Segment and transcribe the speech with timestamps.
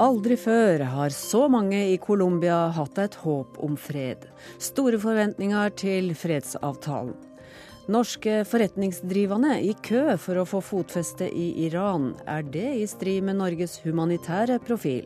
[0.00, 4.22] Aldri før har så mange i Colombia hatt et håp om fred.
[4.56, 7.12] Store forventninger til fredsavtalen.
[7.92, 12.14] Norske forretningsdrivende i kø for å få fotfeste i Iran.
[12.24, 15.04] Er det i strid med Norges humanitære profil?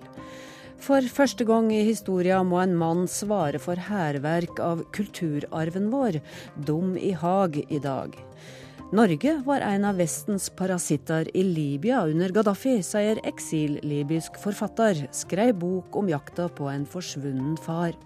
[0.78, 6.20] For første gang i historien må en mann svare for hærverk av kulturarven vår.
[6.70, 8.14] Dum i Haag i dag.
[8.92, 15.06] Norge var en av Vestens parasitter i Libya under Gaddafi, sier eksil-libysk forfatter.
[15.12, 17.96] Skrev bok om jakta på en forsvunnen far.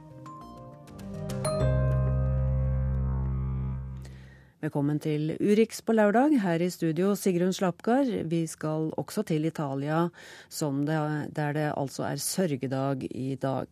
[4.58, 6.32] Velkommen til Urix på lørdag.
[6.42, 8.08] Her i studio Sigrun Slapgard.
[8.26, 10.08] Vi skal også til Italia,
[10.50, 10.96] det,
[11.36, 13.68] der det altså er sørgedag i dag.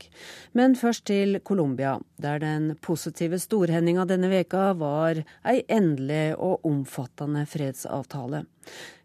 [0.52, 7.42] Men først til Colombia, der den positive storhendinga denne veka var ei endelig og omfattende
[7.50, 8.46] fredsavtale.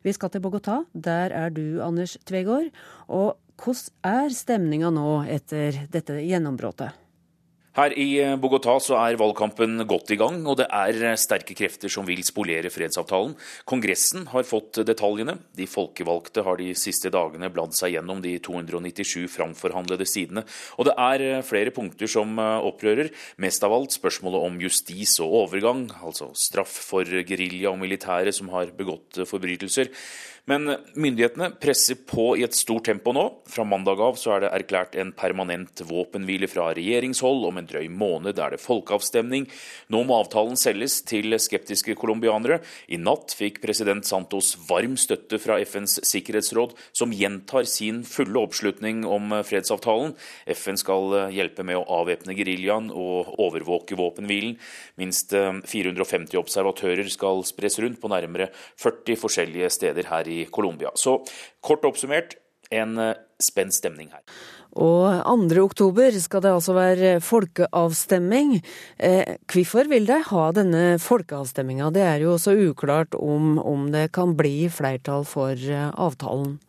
[0.03, 0.85] Vi skal til Bogotá.
[0.93, 2.69] Der er du, Anders Tvegård.
[3.07, 7.00] Og hvordan er stemninga nå etter dette gjennombruddet?
[7.71, 11.55] Her i eh, Bogotá så er valgkampen godt i gang, og det er eh, sterke
[11.55, 13.37] krefter som vil spolere fredsavtalen.
[13.63, 15.37] Kongressen har fått detaljene.
[15.55, 20.43] De folkevalgte har de siste dagene bladd seg gjennom de 297 framforhandlede sidene.
[20.75, 23.13] Og det er eh, flere punkter som opprører.
[23.39, 28.51] Mest av alt spørsmålet om justis og overgang, altså straff for gerilja og militære som
[28.51, 29.93] har begått forbrytelser.
[30.49, 33.27] Men myndighetene presser på i et stort tempo nå.
[33.51, 37.45] Fra mandag av så er det erklært en permanent våpenhvile fra regjeringshold.
[37.45, 39.45] Om en drøy måned er det folkeavstemning.
[39.93, 42.57] Nå må avtalen selges til skeptiske colombianere.
[42.89, 49.05] I natt fikk president Santos varm støtte fra FNs sikkerhetsråd, som gjentar sin fulle oppslutning
[49.05, 50.15] om fredsavtalen.
[50.57, 54.57] FN skal hjelpe med å avvæpne geriljaen og overvåke våpenhvilen.
[54.97, 58.49] Minst 450 observatører skal spres rundt på nærmere
[58.81, 60.93] 40 forskjellige steder her i Colombia.
[60.95, 61.19] Så
[61.63, 62.37] kort oppsummert
[62.71, 64.23] en eh, spent stemning her.
[64.71, 65.19] Og
[65.51, 65.59] 2.
[65.65, 68.61] oktober skal det altså være folkeavstemning.
[68.95, 71.91] Eh, hvorfor vil de ha denne folkeavstemninga?
[71.91, 76.59] Det er jo så uklart om, om det kan bli flertall for eh, avtalen.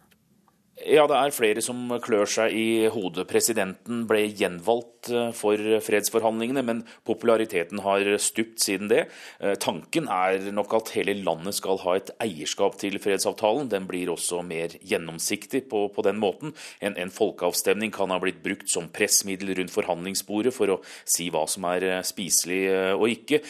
[0.80, 3.26] Ja, det er flere som klør seg i hodet.
[3.30, 9.04] Presidenten ble gjenvalgt eh, for fredsforhandlingene, men populariteten har stupt siden det.
[9.38, 13.68] Eh, tanken er nok at hele landet skal ha et eierskap til fredsavtalen.
[13.70, 16.54] Den blir også mer gjennomsiktig på, på den måten.
[16.80, 21.44] En, en, folkeavstemning kan ha blitt brukt som pressmiddel rundt forhandlingsbordet for å si hva
[21.52, 22.62] som er eh, spiselig
[22.96, 23.42] og ikke.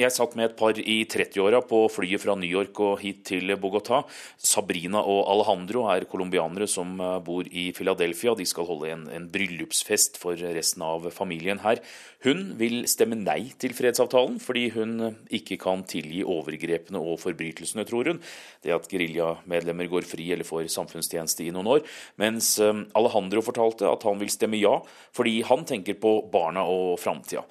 [0.00, 3.52] Jeg satt med et par i 30-åra på flyet fra New York og hit til
[3.60, 4.02] Bogotá.
[4.40, 8.34] Sabrina og Alejandro er colombianere innvandrere som eh, bor i Philadelphia.
[8.34, 11.80] De skal holde en, en, bryllupsfest for resten av familien her.
[12.24, 18.08] Hun vil stemme nei til fredsavtalen, fordi hun ikke kan tilgi overgrepene og forbrytelsene, tror
[18.08, 18.20] hun.
[18.62, 21.84] Det at geriljamedlemmer går fri eller får samfunnstjeneste i noen år.
[22.16, 24.80] Mens eh, Alejandro fortalte at han vil stemme ja,
[25.14, 27.44] fordi han tenker på barna og framtida.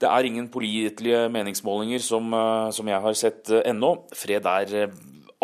[0.00, 3.94] Det er ingen pålitelige meningsmålinger som, eh, som, jeg har sett ennå.
[4.16, 4.90] Fred er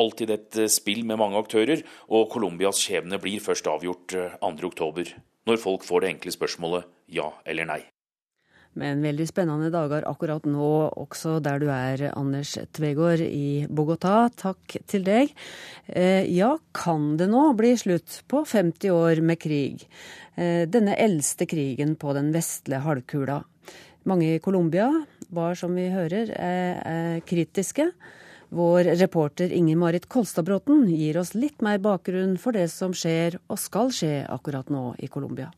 [0.00, 5.12] alltid et eh, spill med mange aktører, og Colombias skjebne blir først avgjort 2.10, eh,
[5.48, 7.82] når folk får det enkle spørsmålet ja eller nei.
[8.76, 10.70] Men veldig spennende dager akkurat nå,
[11.00, 14.26] også der du er, Anders Tvegård i Bogotá.
[14.36, 15.32] Takk til deg.
[15.88, 19.88] Eh, ja, kan det nå bli slutt på 50 år med krig?
[20.36, 23.38] Denne eldste krigen på den vestlige halvkula.
[24.04, 24.90] Mange i Colombia
[25.32, 26.28] var, som vi hører,
[27.24, 27.86] kritiske.
[28.48, 33.58] Vår reporter Inger Marit Kolstadbråten gir oss litt mer bakgrunn for det som skjer og
[33.58, 35.50] skal skje akkurat nå i Colombia.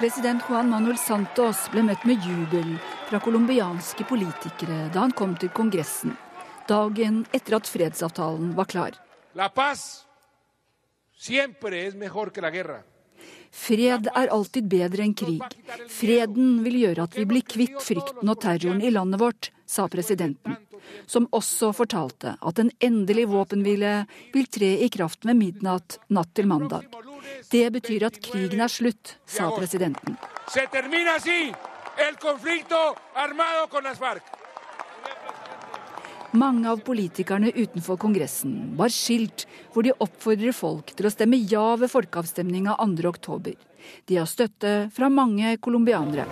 [0.00, 2.74] President Juan Manuel Santos ble møtt med jubel
[3.08, 6.16] fra colombianske politikere da han kom til Kongressen,
[6.68, 8.98] dagen etter at fredsavtalen var klar.
[9.36, 10.04] La paz
[11.16, 12.80] siempre es mejor que la guerra.
[13.50, 15.40] Fred er alltid bedre enn krig.
[15.88, 20.56] Freden vil gjøre at vi blir kvitt frykten og terroren i landet vårt, sa presidenten,
[21.06, 23.92] som også fortalte at en endelig våpenhvile
[24.34, 26.86] vil tre i kraft med midnatt natt til mandag.
[27.50, 30.16] Det betyr at krigen er slutt, sa presidenten.
[36.36, 41.64] Mange av politikerne utenfor Kongressen var skilt hvor de oppfordrer folk til å stemme ja
[41.80, 43.54] ved folkeavstemninga 2.10.
[44.10, 46.26] De har støtte fra mange colombianere.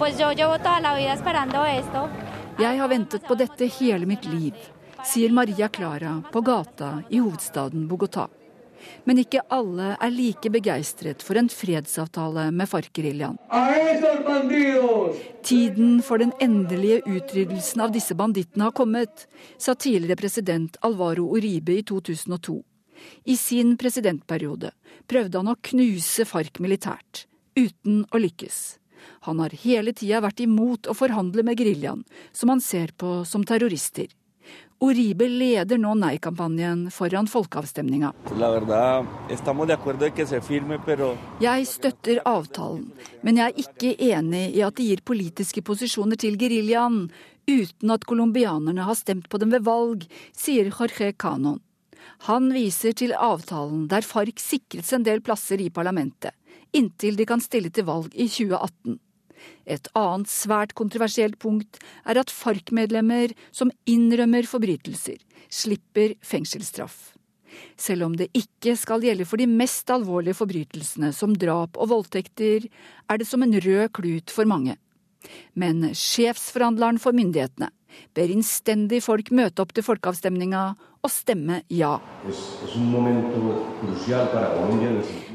[2.55, 4.55] Jeg har ventet på dette hele mitt liv,
[5.03, 8.29] sier Maria Clara på gata i hovedstaden Bogotá.
[9.09, 13.41] Men ikke alle er like begeistret for en fredsavtale med FARC-geriljaen.
[15.43, 19.27] Tiden for den endelige utryddelsen av disse bandittene har kommet,
[19.59, 22.61] sa tidligere president Alvaro Uribe i 2002.
[23.25, 24.71] I sin presidentperiode
[25.11, 27.27] prøvde han å knuse FARC militært,
[27.59, 28.63] uten å lykkes.
[29.29, 33.45] Han har hele tida vært imot å forhandle med geriljaen, som han ser på som
[33.47, 34.09] terrorister.
[34.85, 38.11] Oribe leder nå nei-kampanjen foran folkeavstemninga.
[41.45, 42.89] Jeg støtter avtalen,
[43.23, 47.07] men jeg er ikke enig i at de gir politiske posisjoner til geriljaen,
[47.49, 50.05] uten at colombianerne har stemt på dem ved valg,
[50.37, 51.63] sier Jorge Canon.
[52.29, 56.33] Han viser til avtalen der FARC sikret seg en del plasser i parlamentet,
[56.77, 58.99] inntil de kan stille til valg i 2018.
[59.69, 65.19] Et annet svært kontroversielt punkt er at FARC-medlemmer som innrømmer forbrytelser,
[65.53, 67.15] slipper fengselsstraff.
[67.79, 72.67] Selv om det ikke skal gjelde for de mest alvorlige forbrytelsene som drap og voldtekter,
[73.09, 74.77] er det som en rød klut for mange.
[75.57, 77.71] Men sjefsforhandleren for myndighetene
[78.17, 80.65] ber innstendig folk møte opp til folkeavstemninga
[81.05, 81.95] og stemme ja.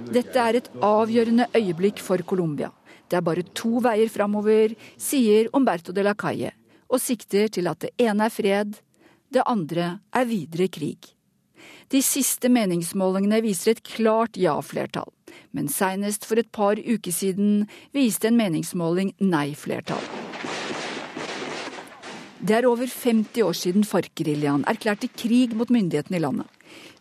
[0.10, 2.72] Dette er et avgjørende øyeblikk for Colombia.
[3.10, 6.50] Det er bare to veier framover, sier Umberto de la Calle,
[6.90, 8.74] og sikter til at det ene er fred,
[9.30, 11.12] det andre er videre krig.
[11.94, 15.10] De siste meningsmålingene viser et klart ja-flertall,
[15.54, 20.06] men seinest for et par uker siden viste en meningsmåling nei-flertall.
[22.40, 26.59] Det er over 50 år siden FARC-geriljaen erklærte krig mot myndighetene i landet.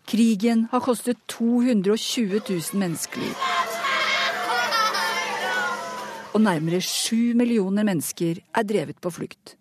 [0.09, 3.35] Krigen har kostet 220 000 menneskeliv.
[6.33, 9.53] Og nærmere sju millioner mennesker er drevet på flukt.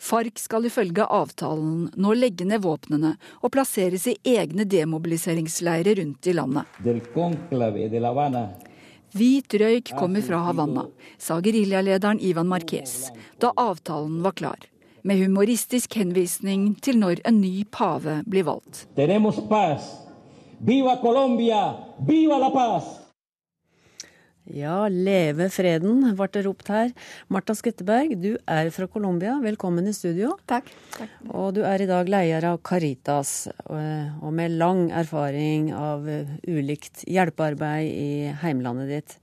[0.00, 3.10] FARC skal ifølge avtalen nå legge ned våpnene
[3.42, 6.64] og plasseres i egne demobiliseringsleirer rundt i landet.
[9.16, 10.86] Hvit røyk kommer fra Havanna,
[11.20, 13.10] sa geriljalederen Ivan Marquez
[13.44, 14.64] da avtalen var klar,
[15.06, 18.86] med humoristisk henvisning til når en ny pave blir valgt.
[20.56, 21.62] Viva Colombia!
[22.08, 22.94] Viva la paz!
[24.46, 26.92] Ja, leve freden, ble det ropt her.
[27.34, 29.34] Marta Skretteberg, du er fra Colombia.
[29.42, 30.36] Velkommen i studio.
[30.46, 30.70] Takk.
[30.94, 31.16] Takk.
[31.34, 36.06] Og du er i dag leder av Caritas, og med lang erfaring av
[36.46, 38.10] ulikt hjelpearbeid i
[38.44, 39.18] heimlandet ditt.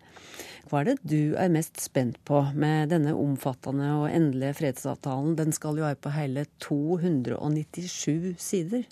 [0.70, 5.36] Hva er det du er mest spent på med denne omfattende og endelige fredsavtalen?
[5.36, 8.86] Den skal jo være på hele 297 sider.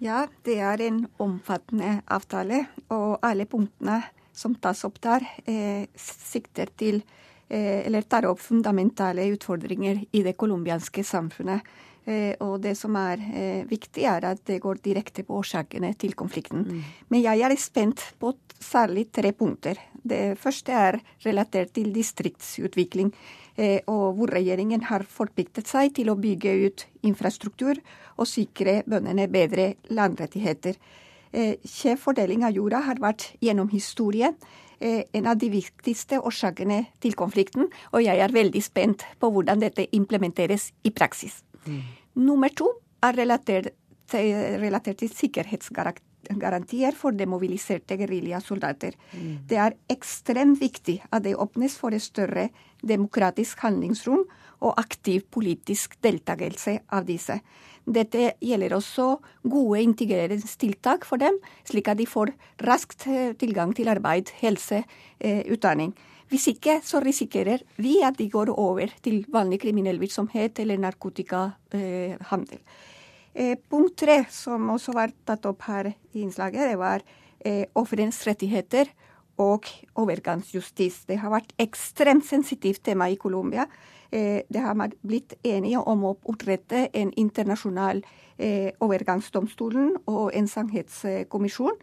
[0.00, 2.64] Ja, det er en omfattende avtale,
[2.94, 4.00] og alle punktene
[4.38, 7.02] som tas opp der, eh, sikter til
[7.50, 11.64] eh, eller tar opp fundamentale utfordringer i det colombianske samfunnet.
[12.08, 16.14] Eh, og det som er eh, viktig, er at det går direkte på årsakene til
[16.16, 16.64] konflikten.
[16.64, 16.84] Mm.
[17.12, 19.76] Men jeg er spent på særlig tre punkter.
[20.08, 23.10] Det første er relatert til distriktsutvikling,
[23.60, 27.76] eh, og hvor regjeringen har forpliktet seg til å bygge ut infrastruktur
[28.16, 30.80] og sikre bøndene bedre landrettigheter.
[31.28, 34.32] Skjev fordeling av jorda har vært gjennom historien
[34.80, 39.90] en av de viktigste årsakene til konflikten, og jeg er veldig spent på hvordan dette
[39.92, 41.42] implementeres i praksis.
[41.66, 41.82] Mm.
[42.28, 42.70] Nummer to
[43.04, 43.72] er relatert,
[44.12, 48.96] relatert til sikkerhetsgarantier for demobiliserte geriljasoldater.
[49.12, 49.36] Mm.
[49.48, 52.48] Det er ekstremt viktig at det åpnes for et større
[52.82, 54.26] demokratisk handlingsrom
[54.60, 57.38] og aktiv politisk deltakelse av disse.
[57.88, 59.06] Dette gjelder også
[59.48, 62.34] gode integreringstiltak for dem, slik at de får
[62.66, 64.82] raskt eh, tilgang til arbeid, helse,
[65.20, 65.94] eh, utdanning.
[66.28, 72.60] Hvis ikke så risikerer vi at de går over til vanlig kriminell virksomhet eller narkotikahandel.
[73.34, 77.06] Eh, punkt tre, som også var tatt opp her i innslaget, det var
[77.78, 78.88] ofrenes rettigheter
[79.38, 79.68] og
[79.98, 81.04] overgangsjustis.
[81.06, 83.68] Det har vært ekstremt sensitivt tema i Colombia.
[84.10, 88.02] Eh, det har man blitt enige om å opprette en internasjonal
[88.38, 91.76] eh, overgangsdomstolen og en sannhetskommisjon.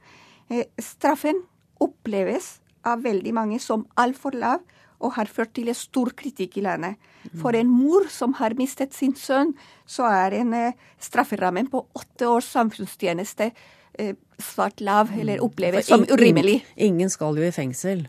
[0.50, 1.44] Eh, straffen
[1.82, 4.64] oppleves av veldig mange som altfor lav
[5.04, 6.96] og har ført til en stor kritikk i landet.
[7.42, 9.52] For en mor som har mistet sin sønn,
[9.86, 10.54] så er en
[11.02, 13.50] strafferammen på åtte års samfunnstjeneste
[14.40, 15.46] svært lav, eller mm.
[15.46, 16.62] oppleves som urimelig.
[16.76, 18.06] Ingen skal jo i fengsel.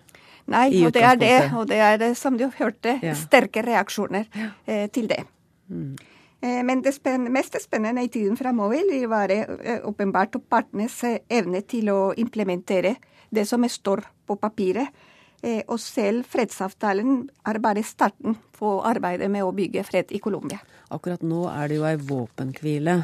[0.47, 1.37] Nei, og det er det.
[1.59, 3.16] Og det er, som du hørte, ja.
[3.18, 4.28] sterke reaksjoner
[4.66, 5.25] eh, til det.
[5.68, 5.97] Mm.
[6.40, 11.18] Eh, men det spenn, mest spennende i tiden framover vil være eh, åpenbart partenes eh,
[11.30, 12.97] evne til å implementere
[13.30, 14.90] det som står på papiret.
[15.45, 20.59] Eh, og selv fredsavtalen er bare starten på arbeidet med å bygge fred i Colombia.
[20.95, 22.97] Akkurat nå er det jo ei våpenhvile.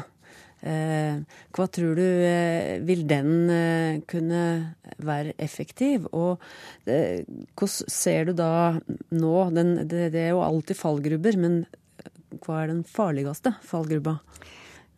[0.63, 1.19] Eh,
[1.53, 4.41] hva tror du eh, vil den kunne
[4.97, 6.09] være effektiv?
[6.11, 6.41] Og
[6.87, 8.79] hvordan ser du da
[9.13, 11.63] nå den, det, det, er jo alltid fallgrubber, men
[12.43, 14.17] hva er den farligste fallgrubba?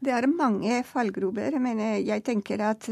[0.06, 2.88] Det er mange fallgrubber, men jeg tenker at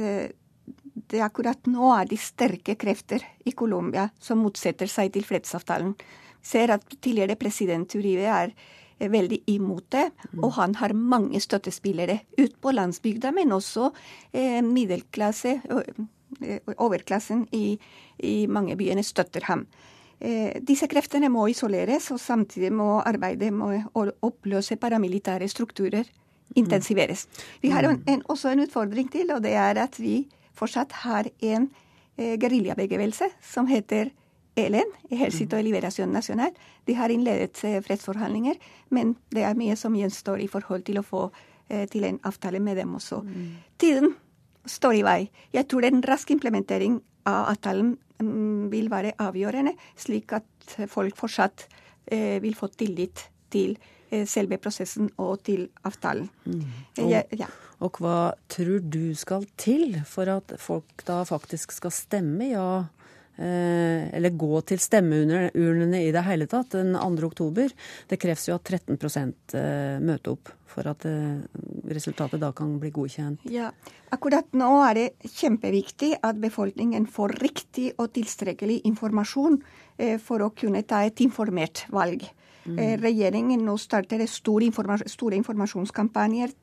[1.14, 5.94] det akkurat nå er de sterke krefter i Colombia som motsetter seg til fredsavtalen.
[6.44, 8.56] Ser at tidligere president Uribe er
[9.14, 10.06] veldig imot det,
[10.40, 13.90] og han har mange støttespillere ut på landsbygda, men også
[14.32, 15.58] eh, middelklasse,
[16.78, 17.78] overklassen i,
[18.24, 19.66] i mange byene støtter ham.
[20.24, 26.08] Eh, disse kreftene må isoleres, og samtidig må arbeidet med å oppløse paramilitære strukturer
[26.56, 27.28] intensiveres.
[27.62, 30.24] Vi har en, en, også en utfordring til, og det er at vi
[30.58, 31.70] fortsatt har en
[32.18, 34.12] eh, geriljabevegelse som heter
[34.56, 36.52] ELN, Ejército de Liberación Nacional.
[36.86, 41.06] De har innledet eh, fredsforhandlinger, men det er mye som gjenstår i forhold til å
[41.06, 41.24] få
[41.70, 43.24] eh, til en avtale med dem også.
[43.26, 43.50] Mm.
[43.82, 44.14] Tiden
[44.66, 45.20] står i vei.
[45.54, 51.66] Jeg tror en rask implementering av avtalen mm, vil være avgjørende, slik at folk fortsatt
[52.06, 53.76] eh, vil få tillit til
[54.30, 56.30] selve prosessen og til avtalen.
[56.46, 56.66] Mm.
[57.06, 57.50] Og, ja,
[57.84, 58.18] og hva
[58.52, 62.68] tror du skal til for at folk da faktisk skal stemme ja?
[63.34, 67.24] Eh, eller gå til stemmeurnene i det hele tatt den 2.
[67.26, 67.72] oktober.
[68.06, 68.94] Det kreves jo at 13
[69.58, 71.06] eh, møter opp for at
[71.90, 73.44] resultatet da kan bli godkjent.
[73.54, 73.72] Ja,
[74.14, 79.60] Akkurat nå er det kjempeviktig at befolkningen får riktig og tilstrekkelig informasjon
[80.22, 82.26] for å kunne ta et informert valg.
[82.66, 82.80] Mm.
[82.80, 86.54] Eh, regjeringen nå starter store, informasjon, store informasjonskampanjer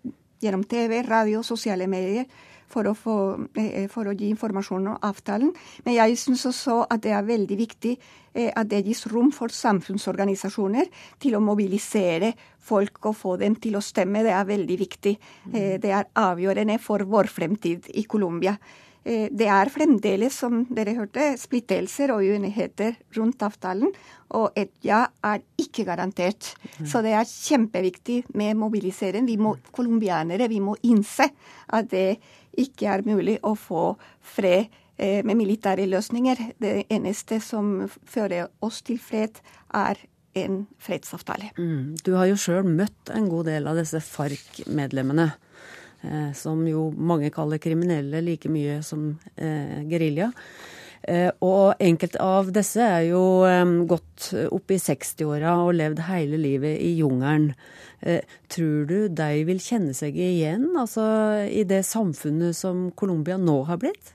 [0.41, 2.25] gjennom TV, radio, sosiale medier
[2.71, 3.17] for å, få,
[3.59, 5.51] eh, for å, gi informasjon om avtalen.
[5.85, 7.97] Men jeg syns også at det er veldig viktig
[8.33, 10.89] eh, at det gis rom for samfunnsorganisasjoner
[11.21, 14.23] til å mobilisere folk og få dem til å stemme.
[14.25, 15.17] Det er veldig viktig.
[15.51, 15.59] Mm.
[15.83, 18.57] Det er avgjørende for vår fremtid i Colombia.
[19.05, 23.95] Det er fremdeles, som dere hørte, splittelser og uenigheter rundt avtalen.
[24.37, 26.53] Og et ja er ikke garantert.
[26.79, 26.87] Mm.
[26.87, 29.25] Så det er kjempeviktig med mobilisering.
[29.27, 31.31] Vi må, colombianere vi må innse
[31.73, 32.21] at det
[32.61, 36.47] ikke er mulig å få fred eh, med militære løsninger.
[36.61, 39.41] Det eneste som fører oss til fred,
[39.75, 39.99] er
[40.39, 41.51] en fredsavtale.
[41.59, 41.97] Mm.
[42.07, 45.31] Du har jo sjøl møtt en god del av disse FARC-medlemmene.
[46.03, 50.31] Eh, som jo mange kaller kriminelle like mye som eh, gerilja.
[51.03, 53.23] Eh, og enkelte av disse er jo
[53.89, 57.53] gått opp i 60-åra og levd hele livet i jungelen.
[58.01, 61.05] Eh, tror du de vil kjenne seg igjen altså,
[61.49, 64.15] i det samfunnet som Colombia nå har blitt?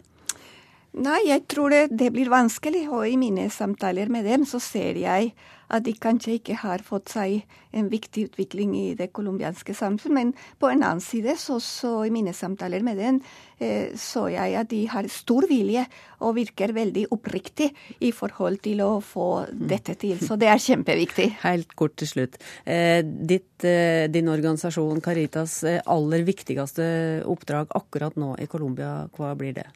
[0.96, 2.86] Nei, jeg tror det, det blir vanskelig.
[2.88, 5.34] Og i mine samtaler med dem så ser jeg
[5.74, 7.42] at de kanskje ikke har fått seg
[7.76, 10.14] en viktig utvikling i det colombianske samfunn.
[10.16, 13.20] Men på en annen side, så, så i mine samtaler med dem,
[13.60, 15.84] eh, så jeg at de har stor vilje
[16.22, 17.72] og virker veldig oppriktig
[18.06, 20.22] i forhold til å få dette til.
[20.24, 21.32] Så det er kjempeviktig.
[21.48, 22.40] Helt kort til slutt.
[22.64, 26.86] Eh, ditt, eh, din organisasjon Caritas aller viktigste
[27.28, 29.68] oppdrag akkurat nå i Colombia, hva blir det?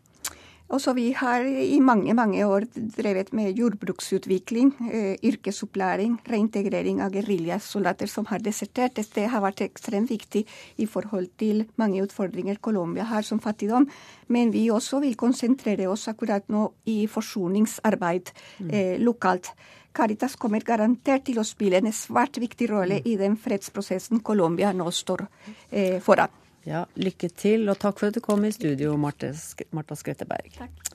[0.70, 8.08] Også vi har i mange mange år drevet med jordbruksutvikling, eh, yrkesopplæring, reintegrering av geriljasoldater
[8.08, 8.94] som har desertert.
[8.94, 10.46] Dette har vært ekstremt viktig
[10.78, 13.88] i forhold til mange utfordringer Colombia har som fattigdom.
[14.28, 18.70] Men vi også vil konsentrere oss akkurat nå i forsoningsarbeid mm.
[18.70, 19.50] eh, lokalt.
[19.92, 24.92] Caritas kommer garantert til å spille en svært viktig rolle i den fredsprosessen Colombia nå
[24.92, 25.26] står
[25.72, 26.30] eh, foran.
[26.68, 30.52] Ja, lykke til, og takk for at du kom i studio, Marta Skretteberg.
[30.58, 30.90] Takk.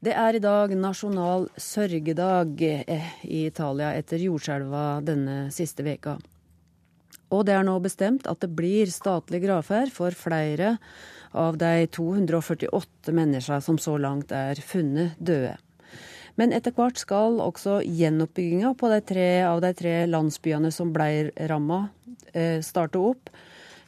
[0.00, 6.14] Det er i dag nasjonal sørgedag eh, i Italia etter jordskjelva denne siste veka.
[7.30, 10.78] Og det er nå bestemt at det blir statlig gravferd for flere
[11.36, 15.58] av de 248 menneskene som så langt er funnet døde.
[16.38, 21.30] Men etter hvert skal også gjenoppbygginga på de tre av de tre landsbyene som ble
[21.50, 21.88] ramma,
[22.32, 23.30] eh, starte opp.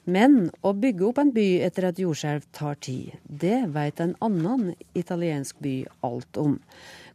[0.04, 3.12] Men å bygge opp en by etter et jordskjelv tar tid.
[3.22, 6.58] Det vet en annen italiensk by alt om.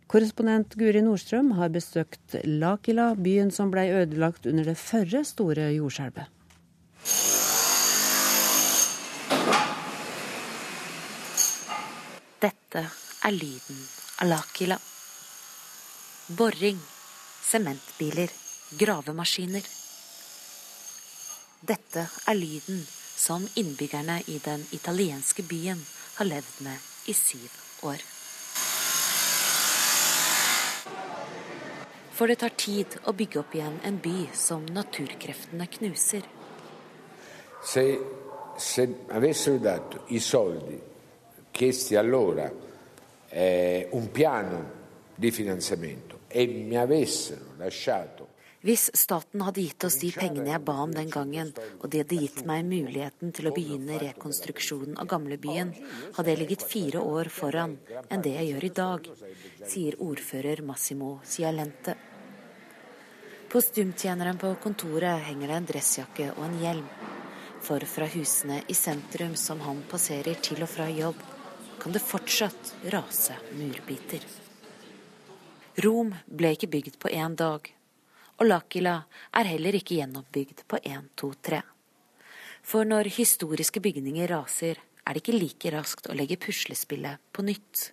[0.07, 6.31] Korrespondent Guri Nordstrøm har besøkt Lakila, byen som ble ødelagt under det førre store jordskjelvet.
[12.39, 12.85] Dette
[13.27, 13.81] er lyden
[14.21, 14.79] av Lakila.
[16.29, 16.79] Boring,
[17.41, 18.27] sementbiler,
[18.75, 19.63] gravemaskiner.
[21.63, 22.81] Dette er lyden
[23.15, 25.79] som innbyggerne i den italienske byen
[26.17, 27.47] har levd med i syv
[27.87, 28.03] år.
[32.11, 36.27] For det tar tid å bygge opp igjen en by som naturkreftene knuser.
[37.63, 37.85] Se,
[38.59, 40.75] se avessero dato i soldi
[41.55, 42.51] chiesti allora
[43.29, 44.59] eh, un piano
[45.15, 46.43] di finanziamento e
[48.61, 52.19] Hvis staten hadde gitt oss de pengene jeg ba om den gangen, og de hadde
[52.19, 55.71] gitt meg muligheten til å begynne rekonstruksjonen av gamlebyen,
[56.17, 57.77] hadde jeg ligget fire år foran
[58.09, 59.09] enn det jeg gjør i dag,
[59.63, 61.95] sier ordfører Massimo Cialente.
[63.47, 66.89] På stumtjeneren på kontoret henger det en dressjakke og en hjelm.
[67.63, 71.23] For fra husene i sentrum som han passerer til og fra jobb,
[71.79, 74.46] kan det fortsatt rase murbiter.
[75.77, 77.67] Rom ble ikke bygd på én dag,
[78.41, 78.95] og Lakila
[79.37, 81.59] er heller ikke gjenoppbygd på 1, 2, 3.
[82.65, 87.91] For når historiske bygninger raser, er det ikke like raskt å legge puslespillet på nytt.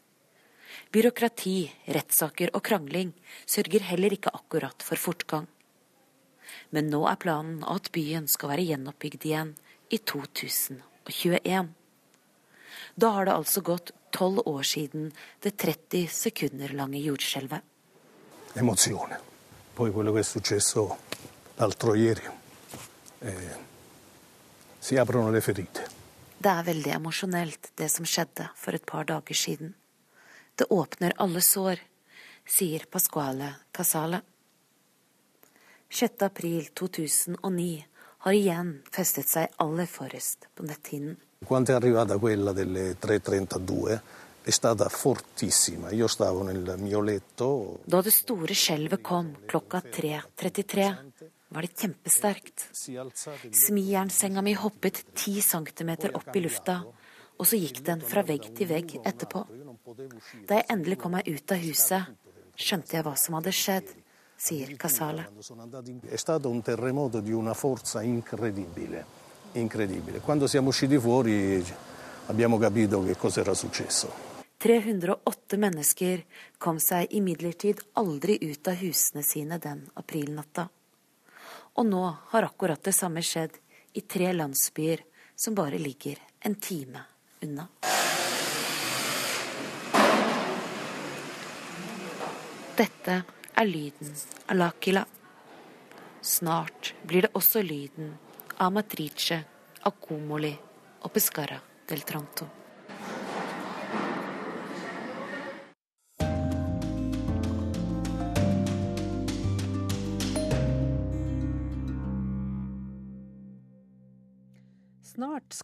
[0.97, 1.59] Byråkrati,
[1.93, 3.13] rettssaker og krangling
[3.45, 5.45] sørger heller ikke akkurat for fortgang.
[6.73, 9.53] Men nå er planen at byen skal være gjenoppbygd igjen
[9.93, 11.69] i 2021.
[12.97, 15.13] Da har det altså gått tolv år siden
[15.45, 17.74] det 30 sekunder lange jordskjelvet.
[18.55, 19.33] Emozione
[19.75, 20.97] poi quello che è successo
[21.57, 22.23] l'altro ieri.
[23.19, 23.57] Eh,
[24.79, 25.93] si aprono le ferite.
[26.39, 29.75] Det er veldig emosjonelt, det som skjedde for et par dager siden.
[30.55, 31.81] Det åpner alle sår,
[32.45, 34.21] sier Pasquale Casale.
[35.89, 36.23] 6.
[36.23, 37.85] april 2009
[38.27, 41.17] har igjen festet seg aller forrest på netthinnen.
[41.45, 44.01] Quando è arrivata quella delle 3.32
[47.87, 50.89] da det store skjelvet kom klokka 3.33,
[51.49, 52.67] var det kjempesterkt.
[53.53, 56.83] Smijernsenga mi hoppet ti centimeter opp i lufta,
[57.39, 59.47] og så gikk den fra vegg til vegg etterpå.
[60.49, 62.13] Da jeg endelig kom meg ut av huset,
[62.55, 63.89] skjønte jeg hva som hadde skjedd,
[64.37, 65.25] sier Casale.
[69.57, 70.19] Incredibile.
[70.19, 71.65] Quando siamo usciti fuori
[72.27, 74.34] abbiamo capito che cosa era successo.
[74.65, 76.23] 308 mennesker
[76.59, 80.71] kom seg imidlertid aldri ut av husene sine den aprilnatta.
[81.77, 82.01] Og nå
[82.31, 83.59] har akkurat det samme skjedd
[83.93, 85.05] i tre landsbyer
[85.37, 87.05] som bare ligger en time
[87.45, 87.69] unna.
[92.81, 93.21] Dette
[93.53, 94.17] er lyden
[94.49, 95.07] av Lakila.
[96.25, 98.17] Snart blir det også lyden
[98.57, 99.45] av Matrice,
[99.85, 100.57] Akomoli
[101.05, 102.64] og Pescara del Tranto.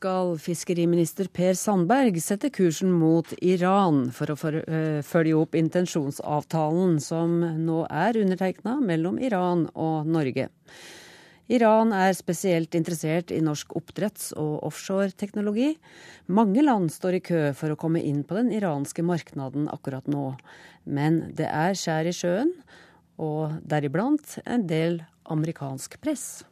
[0.00, 7.34] Skal fiskeriminister Per Sandberg sette kursen mot Iran for å eh, følge opp intensjonsavtalen som
[7.66, 10.48] nå er undertegna mellom Iran og Norge.
[11.52, 15.74] Iran er spesielt interessert i norsk oppdretts- og offshoreteknologi.
[16.32, 20.30] Mange land står i kø for å komme inn på den iranske marknaden akkurat nå.
[20.88, 22.54] Men det er skjær i sjøen,
[23.20, 26.46] og deriblant en del amerikansk press.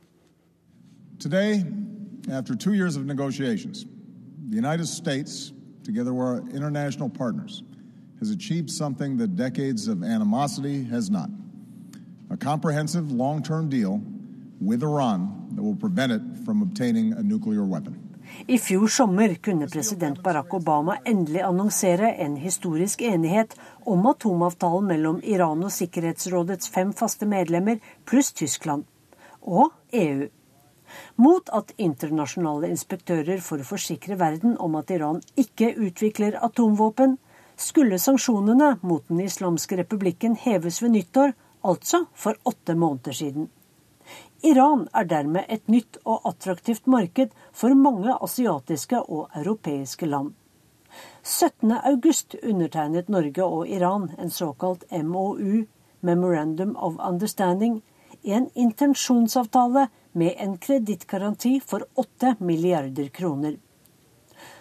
[1.18, 1.64] Today,
[2.30, 3.86] after two years of negotiations,
[4.48, 5.52] the United States,
[5.82, 7.64] together with our international partners,
[8.20, 11.28] has achieved something that decades of animosity has not
[12.30, 14.00] a comprehensive long term deal
[14.60, 17.98] with Iran that will prevent it from obtaining a nuclear weapon.
[18.48, 25.20] I fjor sommer kunne president Barack Obama endelig annonsere en historisk enighet om atomavtalen mellom
[25.24, 28.84] Iran og Sikkerhetsrådets fem faste medlemmer pluss Tyskland
[29.42, 30.28] og EU
[31.16, 37.18] mot at internasjonale inspektører for å forsikre verden om at Iran ikke utvikler atomvåpen,
[37.58, 43.48] skulle sanksjonene mot den islamske republikken heves ved nyttår, altså for åtte måneder siden.
[44.42, 50.36] Iran er dermed et nytt og attraktivt marked for mange asiatiske og europeiske land.
[51.24, 55.66] 17.8 undertegnet Norge og Iran en såkalt MOU,
[56.00, 57.82] Memorandum of Understanding,
[58.22, 63.56] en intensjonsavtale med en kredittgaranti for 8 milliarder kroner.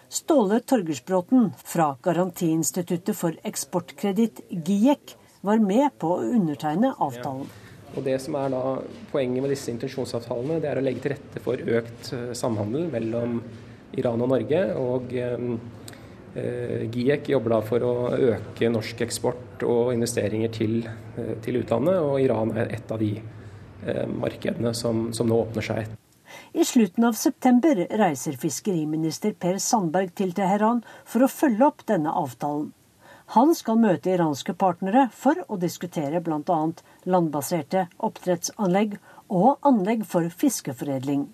[0.10, 7.48] Ståle Torgersbråten fra Garantiinstituttet for eksportkreditt, GIEK, var med på å undertegne avtalen.
[7.96, 8.62] Og Det som er da
[9.12, 13.40] Poenget med disse intensjonsavtalene det er å legge til rette for økt eh, samhandel mellom
[13.98, 14.62] Iran og Norge.
[14.76, 15.46] og eh,
[16.36, 17.96] eh, GIEK jobber da for å
[18.34, 20.80] øke norsk eksport og investeringer til,
[21.18, 23.16] eh, til utlandet, og Iran er et av de
[24.12, 25.92] markedene som, som nå åpner seg.
[26.54, 32.12] I slutten av september reiser fiskeriminister Per Sandberg til Teheran for å følge opp denne
[32.12, 32.72] avtalen.
[33.36, 36.60] Han skal møte iranske partnere for å diskutere bl.a.
[37.12, 38.96] landbaserte oppdrettsanlegg
[39.28, 41.26] og anlegg for fiskeforedling.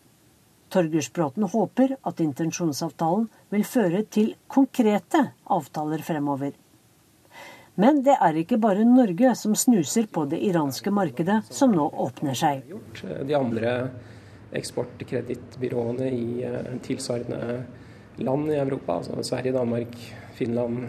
[0.73, 5.21] Torgersbråten håper at intensjonsavtalen vil føre til konkrete
[5.53, 6.55] avtaler fremover.
[7.81, 12.37] Men det er ikke bare Norge som snuser på det iranske markedet, som nå åpner
[12.37, 12.67] seg.
[13.01, 13.71] De andre
[14.53, 17.63] eksportkredittbyråene i eh, tilsvarende
[18.21, 19.95] land i Europa, altså Sverige, Danmark,
[20.37, 20.83] Finland,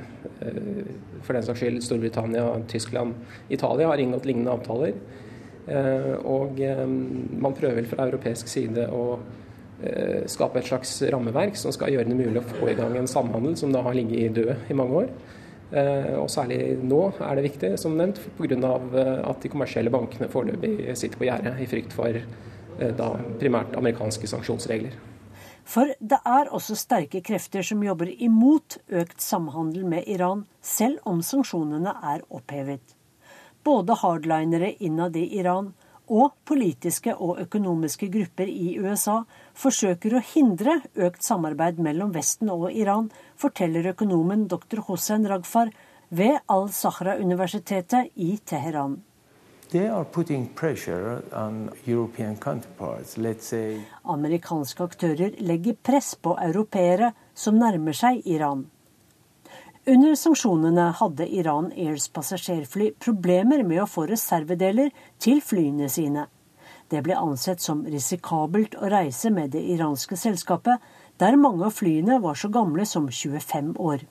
[0.45, 0.91] eh,
[1.25, 3.15] for den saks skyld Storbritannia, Tyskland,
[3.49, 4.99] Italia, har inngått lignende avtaler.
[5.65, 9.07] Eh, og man prøver fra europeisk side å
[10.31, 13.57] skape et slags rammeverk som skal gjøre det mulig å få i gang en samhandel
[13.59, 15.11] som da har ligget død i mange år.
[15.75, 18.55] Eh, og særlig nå er det viktig, som nevnt, pga.
[18.55, 23.09] Eh, at de kommersielle bankene foreløpig sitter på gjerdet i frykt for eh, da,
[23.41, 24.95] primært amerikanske sanksjonsregler.
[25.65, 31.25] For det er også sterke krefter som jobber imot økt samhandel med Iran, selv om
[31.25, 32.95] sanksjonene er opphevet.
[33.65, 35.73] Både hardlinere innad i Iran
[36.13, 39.23] og politiske og økonomiske grupper i USA
[39.55, 44.83] forsøker å hindre økt samarbeid mellom Vesten og Iran, forteller økonomen dr.
[44.89, 45.73] Hossein Ragfar
[46.11, 49.01] ved Al-Sahra-universitetet i Teheran.
[54.15, 58.69] Amerikanske aktører legger press på europeere som nærmer seg Iran.
[59.91, 66.29] Under sanksjonene hadde Iran Airs passasjerfly problemer med å få reservedeler til flyene sine.
[66.89, 70.83] Det ble ansett som risikabelt å reise med det iranske selskapet,
[71.17, 74.05] der mange av flyene var så gamle som 25 år.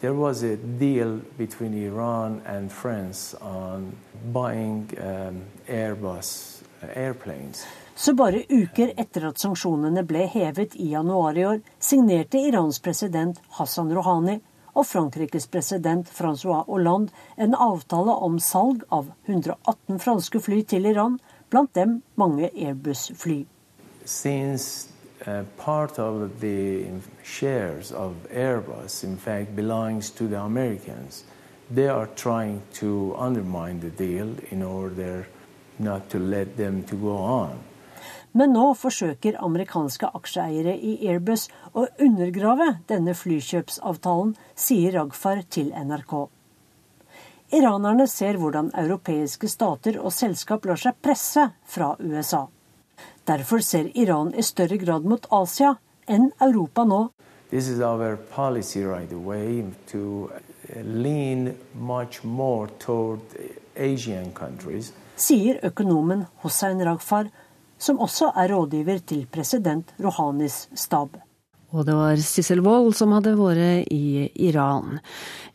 [0.00, 3.92] There was a deal between Iran and France on
[4.32, 6.62] buying um, Airbus
[6.94, 7.66] airplanes.
[7.94, 13.42] Så bare uker etter at sanksjonene ble hevet i januar i år, signerte Irans president
[13.58, 14.38] Hassan Rouhani
[14.72, 21.18] og Frankrikes president Francois Hollande en avtale om salg av 118 franske fly til Iran,
[21.50, 23.46] blant dem mange Airbus-fly.
[25.26, 26.86] Uh, part of the
[27.22, 31.24] shares of Airbus in fact belongs to the Americans,
[31.70, 35.26] they are trying to undermine the deal in order
[35.78, 37.58] not to let them to go on.
[38.32, 46.30] Men nå forsøker amerikanske aksjeeiere i Airbus å undergrave denne flykjøpsavtalen, sier Ragfar til NRK.
[47.52, 52.44] Iranerne ser hvordan europeiske stater og selskap lar seg presse fra USA.
[53.26, 55.74] Derfor ser Iran i større grad mot Asia
[56.06, 57.00] enn Europa nå.
[57.50, 60.30] This is our policy right away to
[60.84, 63.20] lean much more toward
[63.74, 64.92] Asian countries.
[65.16, 67.26] Sier økonomen Hossein Ragfar,
[67.78, 71.18] som også er rådgiver til president Rohanis stab.
[71.70, 74.98] Og det var Sissel Wold som hadde vært i Iran.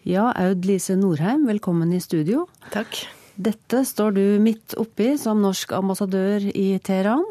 [0.07, 2.45] Ja, Aud Lise Norheim, velkommen i studio.
[2.71, 3.01] Takk.
[3.35, 7.25] Dette står du midt oppi som norsk ambassadør i Teheran.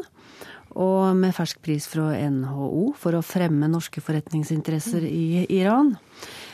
[0.74, 5.94] Og med fersk pris fra NHO for å fremme norske forretningsinteresser i Iran.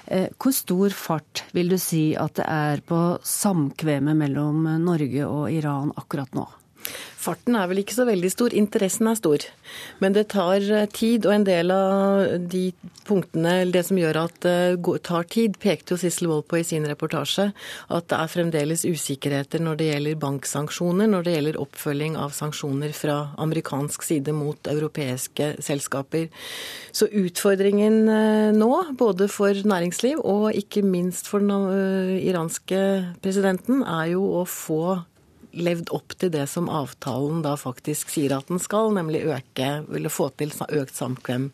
[0.06, 5.48] Eh, hvor stor fart vil du si at det er på samkvemmet mellom Norge og
[5.50, 6.46] Iran akkurat nå?
[7.20, 9.44] Farten er vel ikke så veldig stor, interessen er stor.
[10.00, 12.70] Men det tar eh, tid, og en del av de
[13.08, 16.64] punktene, eller det som gjør at det tar tid, pekte jo Sissel Wold på i
[16.66, 17.50] sin reportasje.
[17.92, 22.94] At det er fremdeles usikkerheter når det gjelder banksanksjoner, når det gjelder oppfølging av sanksjoner
[22.96, 26.30] fra amerikansk side mot europeiske selskaper.
[26.96, 32.80] Så utfordringen eh, nå, både for næringsliv og ikke minst for den eh, iranske
[33.20, 34.82] presidenten, er jo å få
[35.52, 40.12] levd opp til det som avtalen da faktisk sier at den skal, nemlig øke, ville
[40.12, 41.50] få til økt samkvem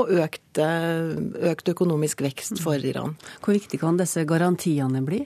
[0.00, 1.16] og økt, eh,
[1.50, 3.16] økt økonomisk vekst for Iran.
[3.40, 5.24] Hvor viktig kan disse garantiene bli?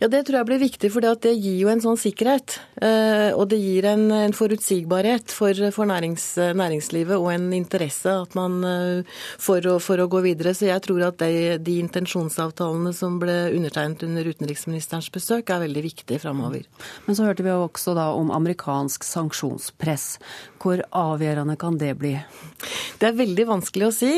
[0.00, 2.56] Ja, Det tror jeg blir viktig, for det gir jo en sånn sikkerhet.
[2.80, 6.24] Eh, og det gir en, en forutsigbarhet for, for nærings,
[6.56, 10.54] næringslivet og en interesse man, eh, for, å, for, å, gå videre.
[10.56, 15.84] Så jeg tror at de, de, intensjonsavtalene som ble undertegnet under utenriksministerens besøk, er veldig
[15.84, 16.64] viktige framover.
[17.06, 20.14] Men så hørte vi også da om amerikansk sanksjonspress.
[20.60, 22.12] Hvor avgjørende kan det bli?
[23.00, 24.10] Det er veldig vanskelig å si.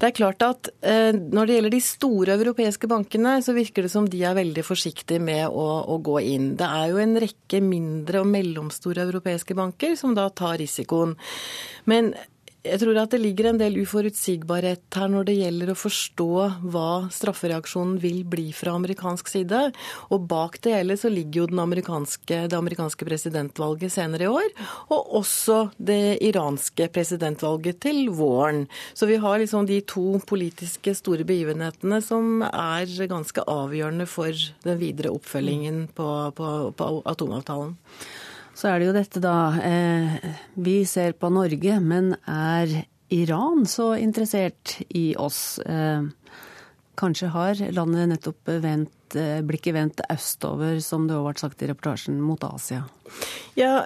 [0.00, 3.92] Det er klart at eh, Når det gjelder de store europeiske bankene, så virker det
[3.92, 6.54] som de er veldig forsiktige med å, å gå inn.
[6.56, 11.16] Det er jo en rekke mindre og mellomstore europeiske banker som da tar risikoen.
[11.90, 12.14] Men
[12.60, 16.26] jeg tror at det ligger en del uforutsigbarhet her når det gjelder å forstå
[16.68, 19.62] hva straffereaksjonen vil bli fra amerikansk side.
[20.12, 24.48] Og bak det hele så ligger jo amerikanske, det amerikanske presidentvalget senere i år,
[24.92, 28.66] og også det iranske presidentvalget til våren.
[28.92, 34.80] Så vi har liksom de to politiske store begivenhetene som er ganske avgjørende for den
[34.82, 37.78] videre oppfølgingen på, på, på atomavtalen.
[38.60, 39.36] Så er det jo dette, da.
[39.64, 45.58] Eh, vi ser på Norge, men er Iran så interessert i oss?
[45.64, 46.04] Eh,
[47.00, 51.68] kanskje har landet nettopp vendt litt blikket vendt østover, som det òg ble sagt i
[51.70, 52.84] reportasjen, mot Asia?
[53.56, 53.84] Ja,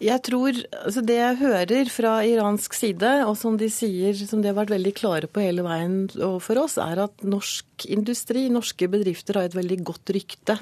[0.00, 4.48] jeg tror, altså Det jeg hører fra iransk side, og som de sier, som de
[4.48, 6.06] har vært veldig klare på hele veien
[6.40, 10.56] for oss, er at norsk industri, norske bedrifter, har et veldig godt rykte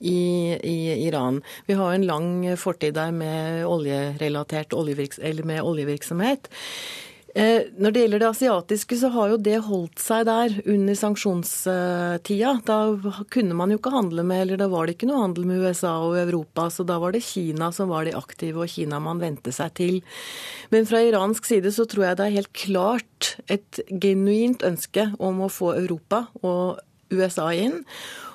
[0.00, 1.42] i, i Iran.
[1.68, 6.48] Vi har en lang fortid der med oljerelatert oljevirks, med oljevirksomhet.
[7.34, 12.54] Eh, når det gjelder det asiatiske, så har jo det holdt seg der under sanksjonstida.
[12.66, 12.78] Da
[13.30, 15.92] kunne man jo ikke handle med, eller da var det ikke noe handel med USA
[16.08, 16.66] og Europa.
[16.74, 20.00] Så da var det Kina som var de aktive, og Kina man vendte seg til.
[20.74, 25.44] Men fra iransk side så tror jeg det er helt klart et genuint ønske om
[25.44, 26.82] å få Europa og
[27.14, 27.82] USA inn.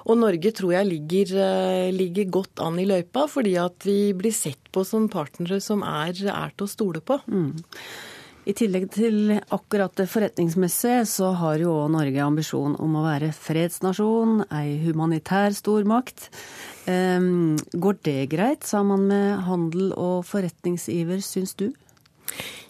[0.05, 4.31] Og Norge tror jeg ligger, eh, ligger, godt an i løypa, fordi at vi blir
[4.31, 7.17] sett på som partnere som er, er til å stole på.
[7.25, 7.57] Mm.
[8.45, 13.31] I tillegg til akkurat det forretningsmessige, så har jo òg Norge ambisjon om å være
[13.33, 16.29] fredsnasjon, ei humanitær stormakt.
[16.85, 21.71] Um, går det greit sammen med handel og forretningsiver, syns du?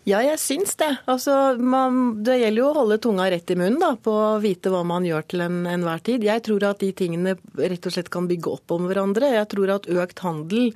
[0.06, 0.92] Ja, jeg syns det.
[1.10, 4.72] Altså, man, det gjelder jo å holde tunga rett i munnen da, på å vite
[4.72, 6.24] hva man gjør til enhver en tid.
[6.24, 9.34] Jeg tror at de tingene rett og slett kan bygge opp om hverandre.
[9.34, 10.70] Jeg tror at økt handel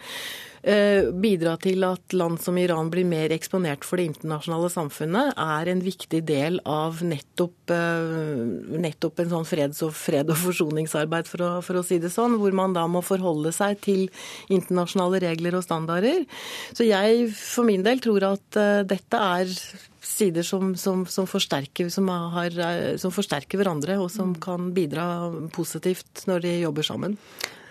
[0.61, 5.81] bidra til at land som Iran blir mer eksponert for det internasjonale samfunnet, er en
[5.83, 8.41] viktig del av nettopp, eh,
[8.83, 12.37] nettopp en sånn freds- og fred- og forsoningsarbeid, for å, for å, si det sånn,
[12.39, 14.09] hvor man da må forholde seg til
[14.49, 16.25] internasjonale regler og standarder.
[16.73, 19.53] Så jeg for min del tror at uh, dette er
[20.01, 22.51] sider som, som, som, forsterker, som, har,
[22.97, 27.17] som forsterker hverandre, og som kan bidra positivt når de jobber sammen.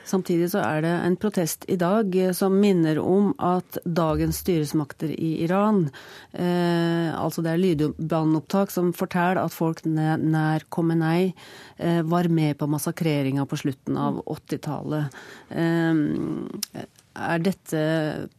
[0.08, 5.34] Samtidig så er det en protest i dag som minner om at dagens styresmakter i
[5.44, 5.84] Iran
[6.32, 11.34] eh, Altså det er lydbåndopptak som forteller at folk nær Khomeini
[11.76, 15.18] eh, var med på massakreringa på slutten av 80-tallet.
[15.50, 16.86] Eh,
[17.18, 17.80] er dette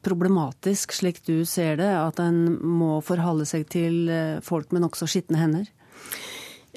[0.05, 5.09] problematisk, slik du ser det, at en må forholde seg til eh, folk med nokså
[5.09, 5.69] skitne hender?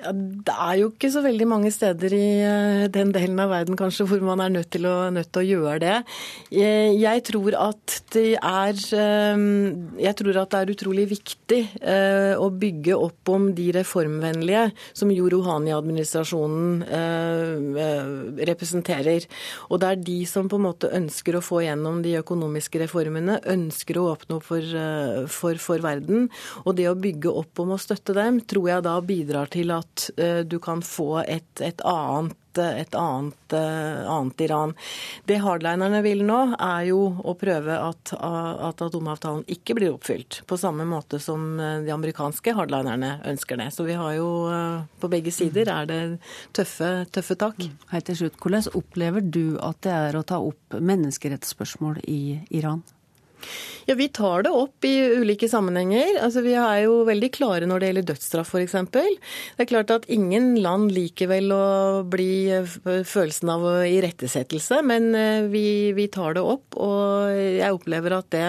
[0.02, 3.76] Ja, det er jo ikke så veldig mange steder i eh, den delen av verden
[3.78, 5.98] kanskje hvor man er nødt til å, nødt til å gjøre det.
[6.50, 9.44] Jeg tror at det er eh,
[10.02, 15.12] Jeg tror at det er utrolig viktig eh, å bygge opp om de reformvennlige som
[15.14, 16.82] Jo Rohani-administrasjonen
[18.42, 19.28] representerer.
[19.70, 23.38] Og det er de som på en måte ønsker å få gjennom de økonomiske reformene,
[23.54, 24.74] ønsker å åpne opp for,
[25.30, 26.28] for, for verden.
[26.66, 29.91] Og det å bygge opp om å støtte dem, tror jeg da bidrar til at
[29.92, 34.74] at eh, du kan få et, et annet et annet, eh, annet, Iran.
[35.24, 40.42] Det hardlinerne vil nå, er jo å prøve at, at, atomavtalen ikke blir oppfylt.
[40.44, 43.70] På samme måte som eh, de amerikanske hardlinerne ønsker det.
[43.72, 44.28] Så vi har jo
[45.00, 46.00] på begge sider er det
[46.52, 47.64] tøffe, tøffe tak.
[47.88, 52.84] Hei til slutt, hvordan opplever du at det er å ta opp menneskerettsspørsmål i Iran?
[53.86, 56.22] Ja, Vi tar det opp i ulike sammenhenger.
[56.22, 58.72] Altså, Vi er jo veldig klare når det gjelder dødsstraff f.eks.
[58.92, 62.50] Det er klart at ingen land liker vel å bli
[62.84, 66.76] følelsen av irettesettelse, men eh, vi, vi, tar det opp.
[66.76, 68.44] Og jeg opplever at det,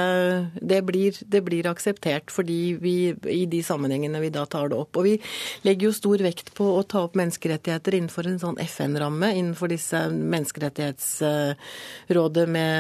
[0.62, 4.98] det, blir, det, blir, akseptert fordi vi i de sammenhengene vi da tar det opp.
[5.00, 5.22] Og vi
[5.66, 10.10] legger jo stor vekt på å ta opp menneskerettigheter innenfor en sånn FN-ramme, innenfor disse
[10.14, 12.74] menneskerettighetsrådet med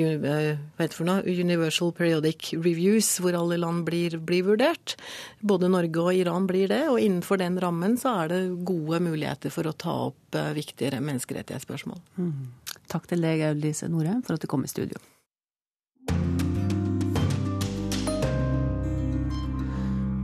[0.00, 1.22] hva heter det for noe,
[1.60, 4.96] Universal Periodic Reviews, hvor alle land blir, blir, vurdert.
[5.40, 9.52] Både Norge og Iran blir det, og innenfor den rammen så er det gode muligheter
[9.52, 12.00] for å ta opp uh, viktigere menneskerettighetsspørsmål.
[12.16, 12.76] Mm.
[12.90, 14.96] Takk til deg, Audlise Norheim, for at du kom i studio.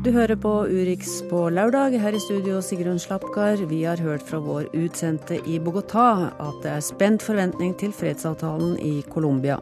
[0.06, 1.96] Du hører på Urix på lørdag.
[1.98, 3.58] Her i studio Sigrun Slapkar.
[3.66, 8.76] Vi har hørt fra vår utsendte i Bogotá at det er spent forventning til fredsavtalen
[8.78, 9.58] i Colombia.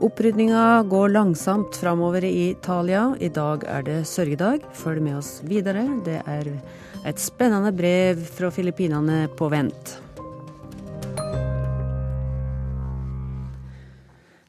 [0.00, 3.16] Opprydninga går langsomt framover i Italia.
[3.20, 4.62] I dag er det sørgedag.
[4.70, 5.82] Følg med oss videre.
[6.06, 6.52] Det er
[7.02, 9.96] et spennende brev fra Filippinene på vent.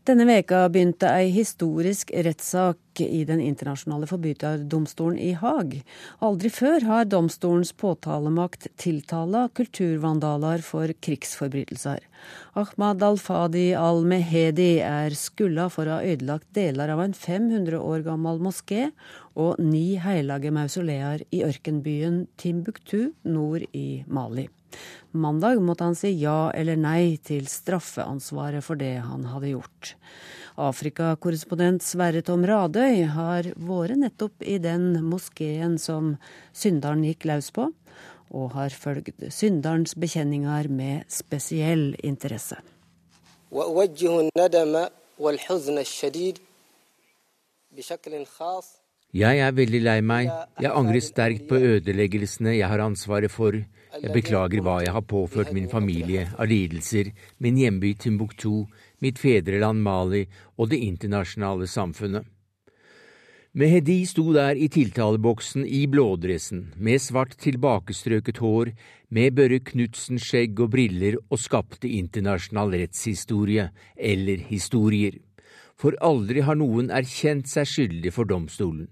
[0.10, 5.76] Denne veka begynte ei historisk rettssak i Den internasjonale forbryterdomstolen i Haag.
[6.26, 12.02] Aldri før har domstolens påtalemakt tiltala kulturvandaler for krigsforbrytelser.
[12.60, 18.42] Ahmad al-Fadi al-Mehedi er skylda for å ha ødelagt deler av en 500 år gammel
[18.44, 18.90] moské
[19.40, 24.50] og ni hellige mausoleer i ørkenbyen Timbuktu nord i Mali.
[25.16, 29.94] Mandag måtte han si ja eller nei til straffeansvaret for det han hadde gjort.
[30.60, 36.18] Afrikakorrespondent Sverre Tom Radøy har vært nettopp i den moskeen som
[36.52, 37.70] synderen gikk løs på,
[38.30, 42.60] og har fulgt synderens bekjenninger med spesiell interesse.
[49.10, 50.30] Jeg er veldig lei meg.
[50.62, 53.58] Jeg angrer sterkt på ødeleggelsene jeg har ansvaret for.
[53.98, 57.10] Jeg beklager hva jeg har påført min familie av lidelser,
[57.42, 58.68] min hjemby Timbuktu,
[59.02, 62.28] mitt fedreland Mali og det internasjonale samfunnet.
[63.58, 68.70] Mehedi sto der i tiltaleboksen i blådressen, med svart tilbakestrøket hår,
[69.10, 75.18] med Børre Knutsen-skjegg og briller, og skapte internasjonal rettshistorie, eller historier.
[75.74, 78.86] For aldri har noen erkjent seg skyldig for domstolen.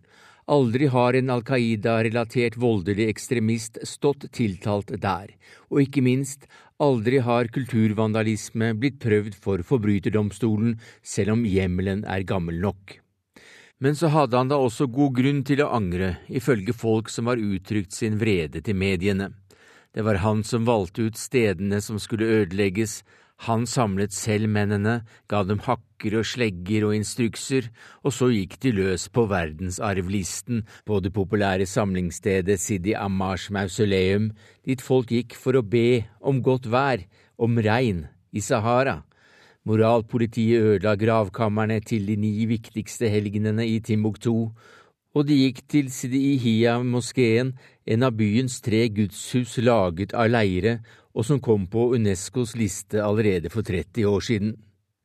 [0.50, 5.38] Aldri har en Al Qaida-relatert voldelig ekstremist stått tiltalt der,
[5.70, 6.50] og ikke minst,
[6.82, 13.04] aldri har kulturvandalisme blitt prøvd for forbryterdomstolen, selv om hjemmelen er gammel nok.
[13.80, 17.38] Men så hadde han da også god grunn til å angre, ifølge folk som har
[17.38, 19.30] uttrykt sin vrede til mediene.
[19.94, 23.04] Det var han som valgte ut stedene som skulle ødelegges,
[23.46, 27.68] han samlet selv mennene, ga dem hakker og slegger og instrukser,
[28.02, 34.32] og så gikk de løs på verdensarvlisten på det populære samlingsstedet Sidi Amars mausoleum,
[34.66, 37.06] dit folk gikk for å be om godt vær,
[37.38, 39.04] om regn, i Sahara.
[39.68, 44.54] Moralpolitiet ødela gravkamrene til de ni viktigste helgenene i Timbuktu,
[45.18, 47.52] og de gikk til Sidiihia-moskeen,
[47.88, 50.78] en av byens tre gudshus laget av leire
[51.18, 54.54] og som kom på Unescos liste allerede for 30 år siden.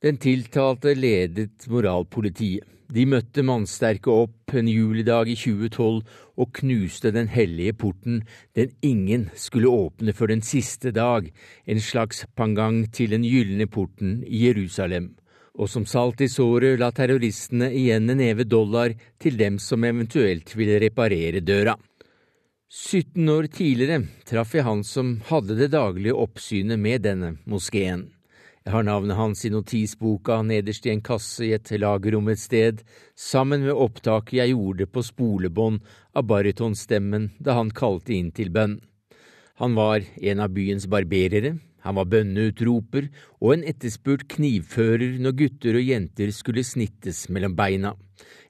[0.03, 2.67] Den tiltalte ledet moralpolitiet.
[2.93, 6.03] De møtte mannsterke opp en julidag i 2012
[6.37, 8.19] og knuste den hellige porten
[8.59, 11.31] den ingen skulle åpne før den siste dag,
[11.65, 15.15] en slags pangang til den gylne porten i Jerusalem.
[15.57, 20.53] Og som salt i såret la terroristene igjen en neve dollar til dem som eventuelt
[20.57, 21.79] ville reparere døra.
[22.73, 28.11] 17 år tidligere traff jeg han som hadde det daglige oppsynet med denne moskeen.
[28.63, 32.85] Jeg har navnet hans i notisboka nederst i en kasse i et lagerrom et sted,
[33.19, 35.81] sammen med opptaket jeg gjorde på spolebånd
[36.15, 38.79] av barytonstemmen da han kalte inn til bønn.
[39.59, 43.09] Han var en av byens barberere, han var bønneutroper
[43.41, 47.97] og en etterspurt knivfører når gutter og jenter skulle snittes mellom beina.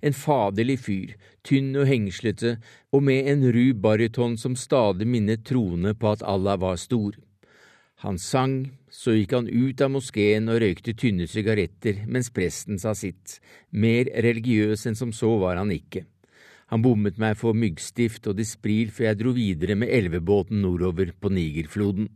[0.04, 2.58] En faderlig fyr, tynn og hengslete,
[2.92, 7.16] og med en ru baryton som stadig minnet troende på at Allah var stor.
[8.04, 12.92] Han sang, så gikk han ut av moskeen og røykte tynne sigaretter mens presten sa
[12.92, 13.38] sitt,
[13.72, 16.04] mer religiøs enn som så var han ikke.
[16.72, 21.32] Han bommet meg for myggstift og dispril før jeg dro videre med elvebåten nordover på
[21.32, 22.10] Nigerfloden.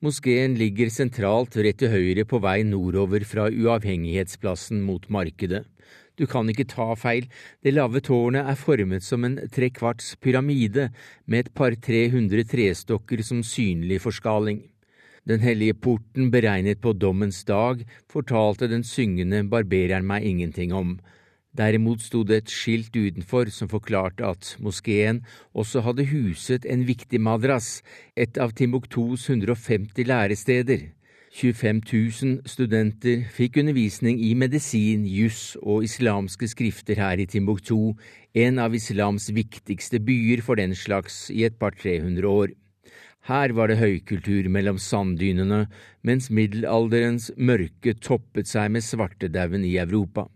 [0.00, 5.66] Moskeen ligger sentralt rett til høyre på vei nordover fra Uavhengighetsplassen mot markedet.
[6.16, 7.28] Du kan ikke ta feil,
[7.64, 10.88] det lave tårnet er formet som en trekvarts pyramide
[11.24, 14.62] med et par-tre hundre trestokker som synlig forskaling.
[15.28, 20.98] Den hellige porten beregnet på dommens dag, fortalte den syngende barbereren meg ingenting om.
[21.56, 27.20] Derimot sto det et skilt utenfor som forklarte at moskeen også hadde huset en viktig
[27.20, 27.82] madras,
[28.16, 30.88] et av Timbuktus 150 læresteder.
[31.30, 37.94] 25 000 studenter fikk undervisning i medisin, juss og islamske skrifter her i Timbuktu,
[38.34, 42.56] en av islams viktigste byer for den slags i et par-tre hundre år.
[43.28, 45.66] Her var det høykultur mellom sanddynene,
[46.06, 50.26] mens middelalderens mørke toppet seg med svartedauden i Europa.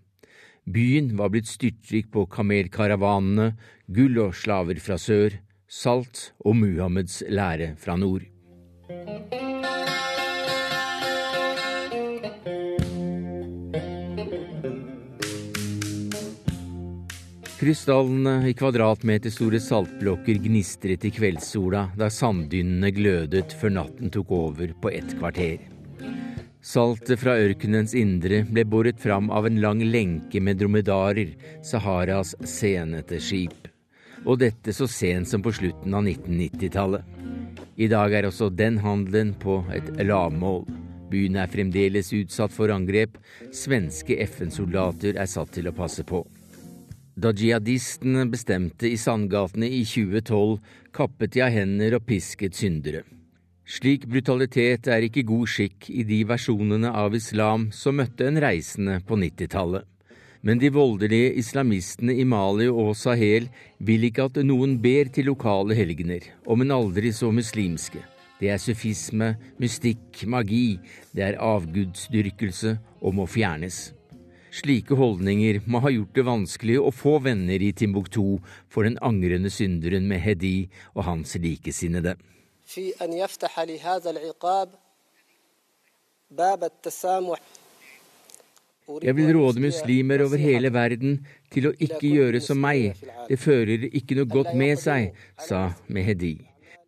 [0.65, 3.55] Byen var blitt styrtrik på kamelkaravanene,
[3.89, 8.29] gull og slaver fra sør, salt og Muhammeds lære fra nord.
[17.65, 24.91] Krystallene i kvadratmeterstore saltblokker gnistret i kveldssola da sanddynene glødet før natten tok over på
[24.93, 25.63] ett kvarter.
[26.61, 31.33] Saltet fra ørkenens indre ble båret fram av en lang lenke med dromedarer,
[31.65, 33.73] Saharas senete skip.
[34.27, 37.03] Og dette så sent som på slutten av 1990-tallet.
[37.81, 40.67] I dag er også den handelen på et lavmål.
[41.09, 43.17] Byen er fremdeles utsatt for angrep.
[43.57, 46.27] Svenske FN-soldater er satt til å passe på.
[47.15, 50.59] Da jihadistene bestemte i Sandgatene i 2012,
[50.95, 53.05] kappet de av hender og pisket syndere.
[53.65, 58.99] Slik brutalitet er ikke god skikk i de versjonene av islam som møtte en reisende
[59.07, 59.87] på 90-tallet.
[60.45, 63.47] Men de voldelige islamistene i Mali og Sahel
[63.79, 68.03] vil ikke at noen ber til lokale helgener, om en aldri så muslimske.
[68.43, 70.81] Det er sufisme, mystikk, magi,
[71.17, 73.95] det er avgudsdyrkelse og må fjernes.
[74.55, 78.39] Slike holdninger må ha gjort det vanskelig å få venner i Timbuktu
[78.71, 82.15] for den angrende synderen Mehedi og hans likesinnede.
[89.03, 91.19] Jeg vil råde muslimer over hele verden
[91.51, 92.95] til å ikke gjøre som meg,
[93.27, 95.11] det fører ikke noe godt med seg,
[95.49, 96.37] sa Mehedi.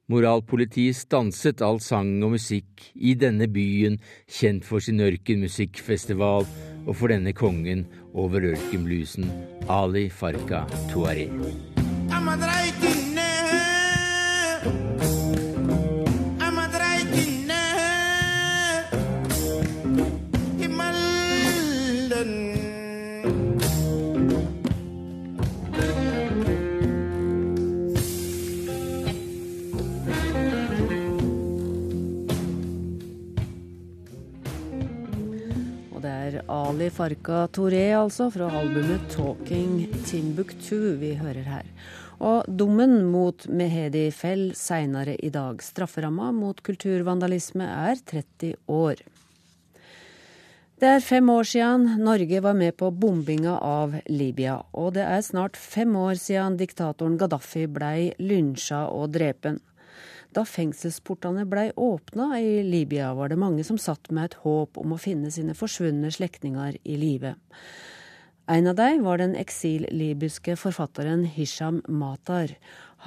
[0.06, 3.98] Moralpolitiet stanset all sang og musikk i denne byen,
[4.30, 6.46] kjent for sin ørkenmusikkfestival
[6.86, 9.30] og for denne kongen over ørkenbluesen,
[9.68, 11.32] Ali Farka Tuareg.
[36.66, 41.66] Ali Farka Touré, altså, fra albumet 'Talking Timbuktu' vi hører her.
[42.18, 45.62] Og dommen mot Mehedi Fell seinere i dag.
[45.62, 48.96] Strafferamma mot kulturvandalisme er 30 år.
[50.80, 55.22] Det er fem år siden Norge var med på bombinga av Libya, og det er
[55.22, 59.60] snart fem år siden diktatoren Gaddafi blei lynsja og drepen.
[60.36, 64.92] Da fengselsportene blei åpna i Libya, var det mange som satt med et håp om
[64.92, 67.32] å finne sine forsvunne slektninger i live.
[68.52, 72.52] En av dem var den eksil-libyske forfatteren Hisham Matar.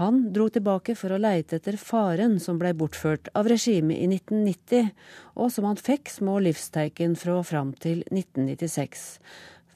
[0.01, 4.89] Han dro tilbake for å leite etter faren som blei bortført av regimet i 1990,
[5.37, 9.05] og som han fikk små livsteiken fra fram til 1996.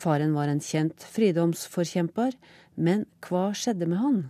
[0.02, 2.34] Faren var en kjent fridomsforkjemper,
[2.82, 4.24] men hva skjedde med han?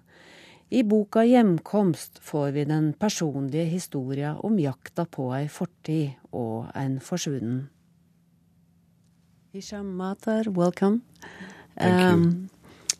[0.74, 7.00] I boka 'Hjemkomst' får vi den personlige historia om jakta på ei fortid og en
[7.00, 7.70] forsvunnen.
[9.52, 11.02] Hisham Matar, welcome.
[11.78, 12.14] Thank you.
[12.14, 12.50] Um,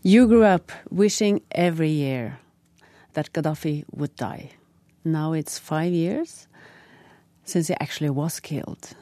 [0.04, 2.38] you grew up wishing every year
[3.14, 4.52] that Gaddafi would die.
[5.04, 6.48] Now it's five years
[7.44, 8.96] since he actually was killed.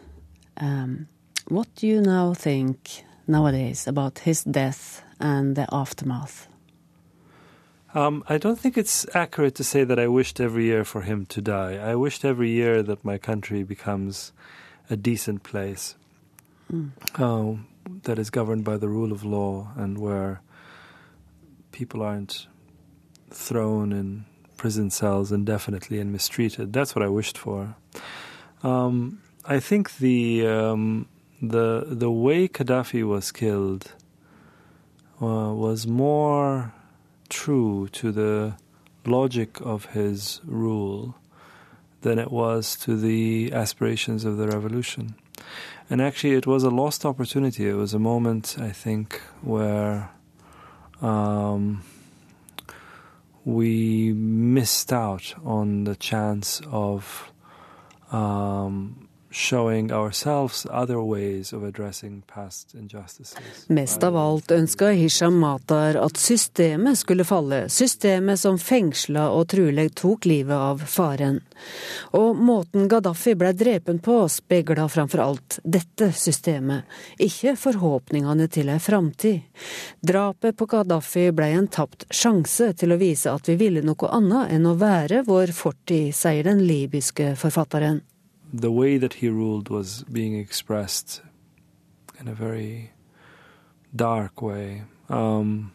[0.55, 1.07] Um,
[1.49, 6.50] what do you now think nowadays about his death and the aftermath?
[7.93, 11.25] Um, I don't think it's accurate to say that I wished every year for him
[11.27, 11.75] to die.
[11.75, 14.31] I wished every year that my country becomes
[14.89, 15.95] a decent place
[16.71, 16.91] mm.
[17.15, 17.61] uh,
[18.03, 20.41] that is governed by the rule of law and where
[21.71, 22.47] people aren't
[23.29, 24.25] thrown in
[24.55, 26.71] prison cells indefinitely and mistreated.
[26.71, 27.75] That's what I wished for.
[28.63, 31.07] Um, I think the um,
[31.41, 33.91] the the way Gaddafi was killed
[35.19, 36.73] uh, was more
[37.31, 38.53] true to the
[39.05, 41.15] logic of his rule
[42.01, 45.15] than it was to the aspirations of the revolution.
[45.89, 47.67] And actually, it was a lost opportunity.
[47.67, 50.11] It was a moment, I think, where
[51.01, 51.83] um,
[53.43, 57.31] we missed out on the chance of
[58.11, 59.00] um,
[63.67, 69.93] Mest av alt ønska Hisham Matar at systemet skulle falle, systemet som fengsla og truleg
[69.95, 71.39] tok livet av faren.
[72.19, 76.83] Og måten Gaddafi ble drepen på, spegla framfor alt dette systemet,
[77.15, 79.47] ikke forhåpningene til ei framtid.
[80.03, 84.51] Drapet på Gaddafi ble en tapt sjanse til å vise at vi ville noe annet
[84.57, 88.03] enn å være vår fortid, sier den libyske forfatteren.
[88.53, 91.21] The way that he ruled was being expressed
[92.19, 92.91] in a very
[93.95, 94.83] dark way.
[95.09, 95.71] Um,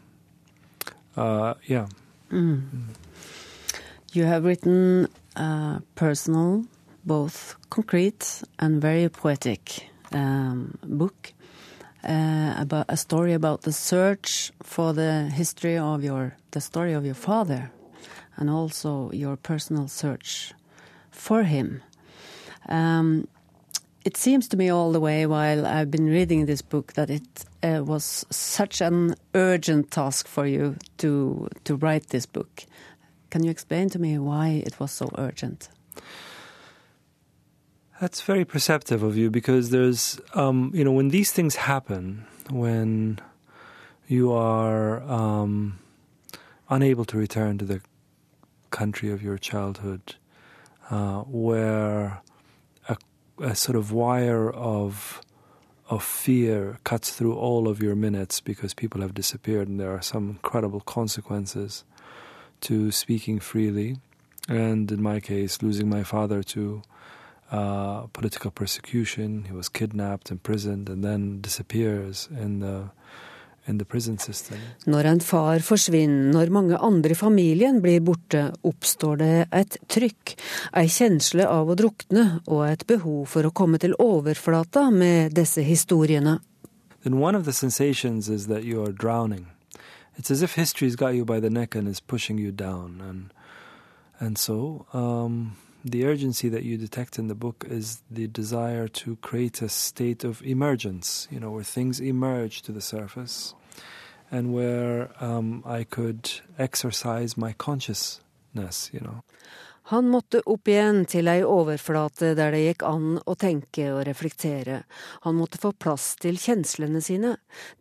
[1.16, 1.86] uh, yeah.
[2.30, 2.62] Mm.
[4.12, 6.64] You have written a personal,
[7.04, 11.32] both concrete and very poetic um, book
[12.04, 17.04] uh, about a story about the search for the history of your, the story of
[17.04, 17.70] your father,
[18.36, 20.52] and also your personal search
[21.10, 21.82] for him.
[22.68, 23.28] Um,
[24.04, 27.44] it seems to me all the way while I've been reading this book that it
[27.62, 32.64] uh, was such an urgent task for you to to write this book.
[33.30, 35.68] Can you explain to me why it was so urgent?
[38.00, 43.18] That's very perceptive of you because there's, um, you know, when these things happen, when
[44.06, 45.78] you are um,
[46.68, 47.80] unable to return to the
[48.70, 50.14] country of your childhood,
[50.90, 52.20] uh, where
[53.40, 55.20] a sort of wire of
[55.88, 60.02] of fear cuts through all of your minutes because people have disappeared and there are
[60.02, 61.84] some incredible consequences
[62.60, 63.96] to speaking freely
[64.48, 66.82] and in my case losing my father to
[67.52, 69.44] uh, political persecution.
[69.44, 72.90] He was kidnapped imprisoned and then disappears in the
[73.66, 80.36] Når en far forsvinner, når mange andre i familien blir borte, oppstår det et trykk,
[80.78, 85.66] ei kjensle av å drukne og et behov for å komme til overflata med disse
[85.66, 86.38] historiene.
[87.02, 89.46] Then one of the sensations is that you are drowning.
[90.16, 93.00] It's as if history's got you by the neck and is pushing you down.
[93.00, 93.32] And,
[94.18, 95.56] and so um,
[95.90, 100.24] the urgency that you detect in the book is the desire to create a state
[100.24, 103.54] of emergence, you know, where things emerge to the surface
[104.30, 109.22] and where um, I could exercise my consciousness, you know.
[109.88, 114.80] Han måtte opp igjen til ei overflate der det gikk an å tenke og reflektere.
[115.22, 117.36] Han måtte få plass til kjenslene sine.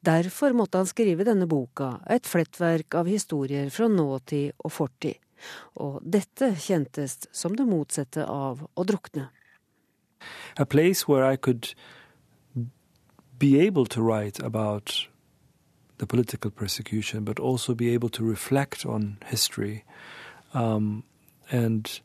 [0.06, 5.18] Derfor måtte han skrive denne boka, et flettverk av historier fra nåtid og fortid.
[5.76, 9.30] Og dette kjentes som det motsatte av å drukne.
[10.58, 11.74] A place where I could
[13.38, 15.08] be able to write about
[15.98, 19.84] the political persecution, but also be able to reflect on history
[20.54, 21.04] um,
[21.52, 22.02] and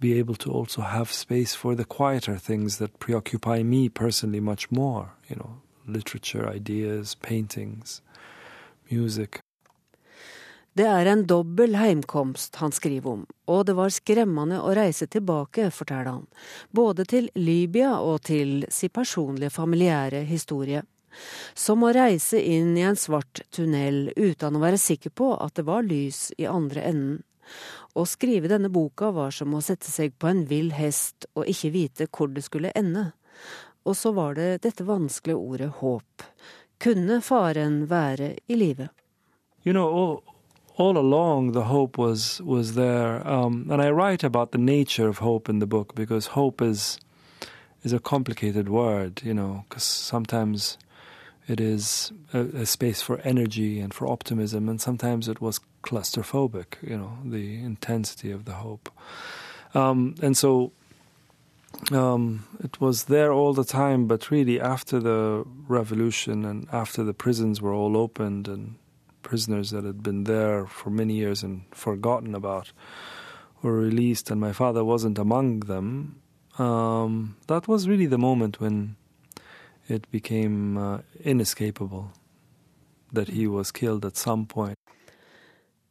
[0.00, 4.70] be able to also have space for the quieter things that preoccupy me personally much
[4.70, 8.02] more, you know, literature, ideas, paintings,
[8.90, 9.40] music.
[10.76, 15.70] Det er en dobbel heimkomst han skriver om, og det var skremmende å reise tilbake,
[15.72, 16.26] forteller han,
[16.68, 20.82] både til Libya og til sin personlige familiære historie.
[21.56, 25.64] Som å reise inn i en svart tunnel uten å være sikker på at det
[25.64, 27.24] var lys i andre enden.
[27.96, 31.72] Å skrive denne boka var som å sette seg på en vill hest og ikke
[31.72, 33.14] vite hvor det skulle ende.
[33.88, 36.30] Og så var det dette vanskelige ordet håp.
[36.76, 38.92] Kunne faren være i live?
[39.64, 40.35] You know, all
[40.78, 45.48] along the hope was was there, um, and I write about the nature of hope
[45.48, 46.98] in the book because hope is
[47.82, 50.76] is a complicated word, you know, because sometimes
[51.46, 56.74] it is a, a, space for energy and for optimism, and sometimes it was claustrophobic,
[56.82, 58.90] you know, the intensity of the hope,
[59.74, 60.72] um, and so.
[61.92, 67.12] Um, it was there all the time, but really after the revolution and after the
[67.12, 68.76] prisons were all opened and
[69.26, 72.72] prisoners that had been there for many years and forgotten about
[73.62, 76.16] were released, and my father wasn't among them,
[76.58, 78.96] um, that was really the moment when
[79.88, 82.10] it became uh, inescapable
[83.12, 84.78] that he was killed at some point.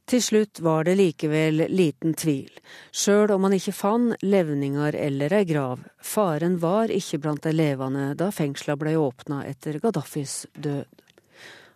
[0.06, 2.52] Til slutt var det likevel liten tvil.
[2.94, 8.12] Sjøl om han ikke fant levninger eller ei grav, faren var ikke blant de levende
[8.20, 11.05] da fengsla ble åpna etter Gaddafis død.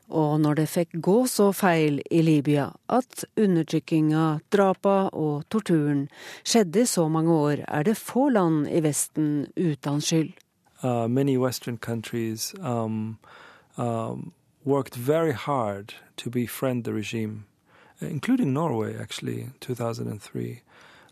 [0.09, 6.07] Og når det fikk gå så feil i Libya at undertrykkinga, drapa og torturen
[6.43, 10.33] skjedde i så mange år, er det få land i Vesten uten skyld.
[10.81, 13.17] Uh, many Western countries um,
[13.77, 14.31] um,
[14.63, 17.45] worked very hard to befriend the regime,
[17.99, 20.61] including Norway, actually, in 2003,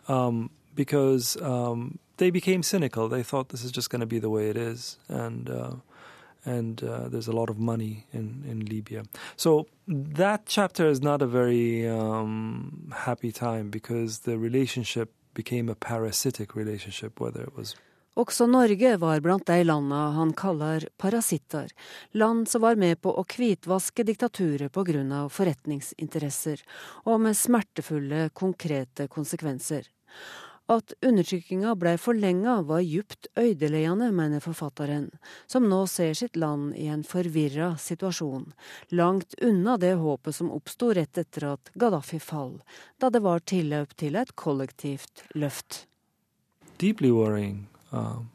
[0.07, 3.09] um, because um, they became cynical.
[3.09, 4.97] They thought this is just going to be the way it is.
[5.09, 5.71] And uh,
[6.47, 9.03] and uh, there's a lot of money in, in Libya.
[9.35, 15.75] So that chapter is not a very um, happy time because the relationship became a
[15.75, 17.75] parasitic relationship, whether it was
[18.17, 21.69] Også Norge var blant de landene han kaller parasitter,
[22.17, 26.63] land som var med på å hvitvaske diktaturet på grunn av forretningsinteresser,
[27.05, 29.85] og med smertefulle, konkrete konsekvenser.
[30.67, 35.05] At undertrykkinga blei forlenga var djupt øydeleiende, mener forfatteren,
[35.47, 38.49] som nå ser sitt land i en forvirra situasjon,
[38.91, 42.57] langt unna det håpet som oppsto rett etter at Gaddafi fall,
[42.99, 45.85] da det var tilløp til et kollektivt løft.
[46.77, 47.69] Deeply worrying.
[47.91, 48.29] Um,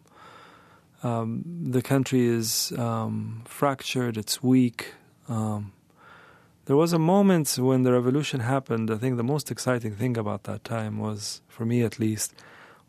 [1.02, 4.94] um, the country is um, fractured, it's weak.
[5.28, 5.72] Um,
[6.66, 8.88] There was a moment when the revolution happened.
[8.90, 12.34] I think the most exciting thing about that time was, for me at least,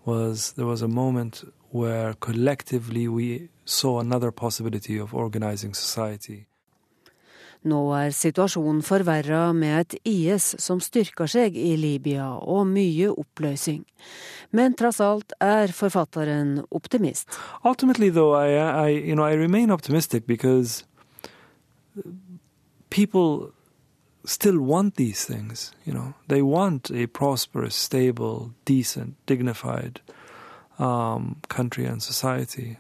[0.06, 6.46] was there was a moment where collectively we saw another possibility of organizing society.
[7.64, 13.86] Nå er situasjonen forverra med et IS som styrker seg i Libya, og mye oppløsning.
[14.52, 17.32] Men tross alt er forfatteren optimist.
[17.64, 20.84] Ultimately, though, I, I, you know, I remain optimistic because
[22.90, 23.54] people
[24.26, 25.72] still want these things.
[25.86, 30.02] You know, they want a prosperous, stable, decent, dignified
[30.80, 32.78] um, country and society.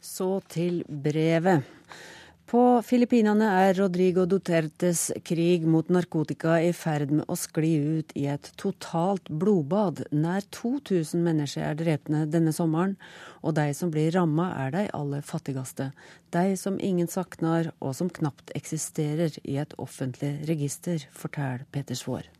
[0.00, 1.62] Så til brevet.
[2.46, 8.28] På Filippinene er Rodrigo Dutertes krig mot narkotika i ferd med å skli ut i
[8.30, 10.04] et totalt blodbad.
[10.14, 12.94] Nær 2000 mennesker er drepne denne sommeren,
[13.42, 15.88] og de som blir ramma er de aller fattigste.
[16.30, 22.30] De som ingen savner, og som knapt eksisterer i et offentlig register, forteller Peter Svaar.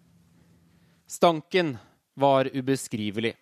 [1.10, 1.74] Stanken
[2.14, 3.34] var ubeskrivelig.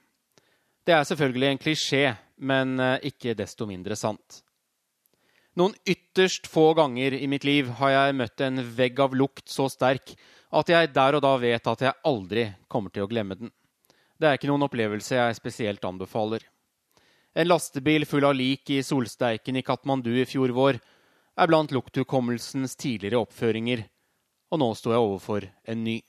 [0.84, 2.02] Det er selvfølgelig en klisjé,
[2.40, 4.43] men eh, ikke desto mindre sant.
[5.54, 9.68] Noen ytterst få ganger i mitt liv har jeg møtt en vegg av lukt så
[9.70, 10.16] sterk
[10.54, 13.52] at jeg der og da vet at jeg aldri kommer til å glemme den.
[14.18, 16.42] Det er ikke noen opplevelse jeg spesielt anbefaler.
[17.34, 20.80] En lastebil full av lik i solsteiken i Katmandu i fjor vår
[21.34, 23.84] er blant lukthukommelsens tidligere oppføringer,
[24.50, 26.00] og nå sto jeg overfor en ny.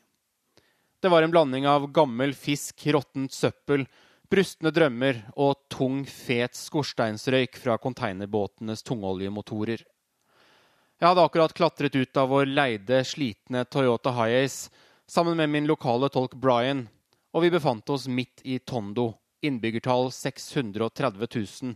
[1.02, 3.86] Det var en blanding av gammel fisk, råttent søppel
[4.26, 9.84] Brustne drømmer og tung, fet skorsteinsrøyk fra konteinerbåtenes tungoljemotorer.
[10.96, 14.72] Jeg hadde akkurat klatret ut av vår leide, slitne Toyota Hiace
[15.06, 16.88] sammen med min lokale tolk Brian,
[17.36, 19.12] og vi befant oss midt i Tondo,
[19.46, 21.76] innbyggertall 630 000.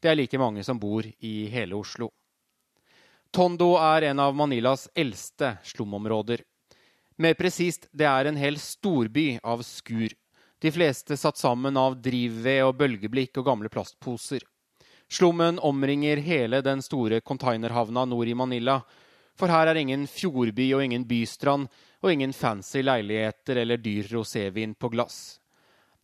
[0.00, 2.08] Det er like mange som bor i hele Oslo.
[3.32, 6.40] Tondo er en av Manilas eldste slumområder.
[7.20, 10.14] Mer presist, det er en hel storby av skur
[10.62, 14.44] de fleste satt sammen av drivved og bølgeblikk og gamle plastposer.
[15.10, 18.76] Slummen omringer hele den store containerhavna nord i Manila.
[19.34, 21.66] For her er ingen fjordby og ingen bystrand
[21.98, 25.40] og ingen fancy leiligheter eller dyr rosévin på glass.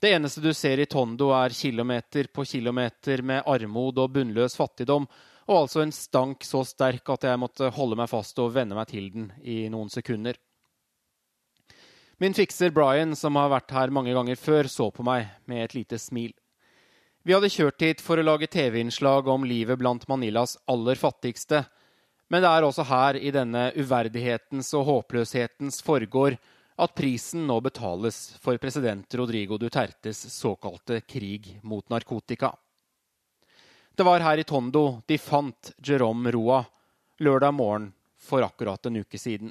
[0.01, 5.07] Det eneste du ser i Tondo, er kilometer på kilometer med armod og bunnløs fattigdom,
[5.49, 8.91] og altså en stank så sterk at jeg måtte holde meg fast og venne meg
[8.91, 10.35] til den i noen sekunder.
[12.21, 15.75] Min fikser Brian, som har vært her mange ganger før, så på meg med et
[15.77, 16.33] lite smil.
[17.23, 21.63] Vi hadde kjørt hit for å lage TV-innslag om livet blant Manilas aller fattigste.
[22.27, 26.39] Men det er også her, i denne uverdighetens og håpløshetens forgård,
[26.79, 32.51] at prisen nå betales for president Rodrigo Dutertes såkalte krig mot narkotika.
[33.95, 36.65] Det var her i Tondo de fant Jerome Roa
[37.23, 37.89] lørdag morgen
[38.19, 39.51] for akkurat en uke siden.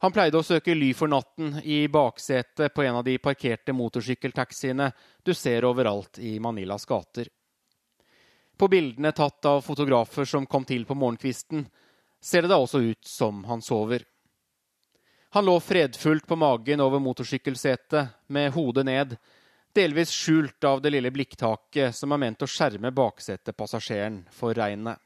[0.00, 4.86] Han pleide å søke ly for natten i baksetet på en av de parkerte motorsykkeltaxiene
[5.22, 7.28] du ser overalt i Manilas gater.
[8.56, 11.66] På bildene tatt av fotografer som kom til på morgenkvisten,
[12.20, 14.06] ser det da også ut som han sover.
[15.36, 19.14] Han lå fredfullt på magen over motorsykkelsetet med hodet ned,
[19.76, 24.96] delvis skjult av det lille blikktaket som er ment å skjerme baksetepassasjeren for regnet.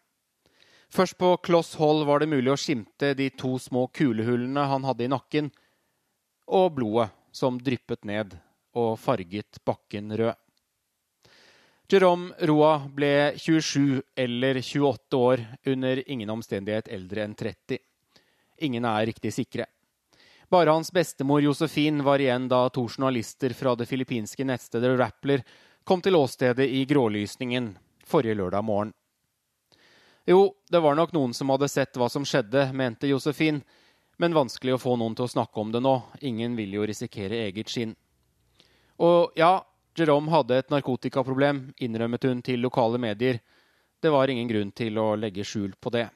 [0.94, 5.08] Først på kloss hold var det mulig å skimte de to små kulehullene han hadde
[5.08, 5.50] i nakken,
[6.46, 8.36] og blodet som dryppet ned
[8.78, 10.38] og farget bakken rød.
[11.90, 17.82] Jerome Roa ble 27 eller 28 år, under ingen omstendighet eldre enn 30.
[18.64, 19.66] Ingen er riktig sikre.
[20.48, 25.42] Bare hans bestemor Josefin var igjen da to journalister fra det filippinske nettstedet Rappler
[25.84, 27.72] kom til åstedet i grålysningen
[28.06, 28.94] forrige lørdag morgen.
[30.24, 33.60] Jo, det var nok noen som hadde sett hva som skjedde, mente Josefin,
[34.16, 35.94] men vanskelig å få noen til å snakke om det nå.
[36.24, 37.92] Ingen vil jo risikere eget skinn.
[39.04, 39.58] Og ja,
[39.98, 43.42] Jerome hadde et narkotikaproblem, innrømmet hun til lokale medier.
[44.00, 46.08] Det var ingen grunn til å legge skjul på det.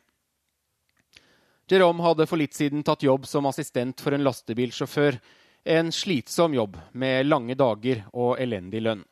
[1.69, 5.21] Jerome hadde for litt siden tatt jobb som assistent for en lastebilsjåfør.
[5.69, 9.05] En slitsom jobb med lange dager og elendig lønn.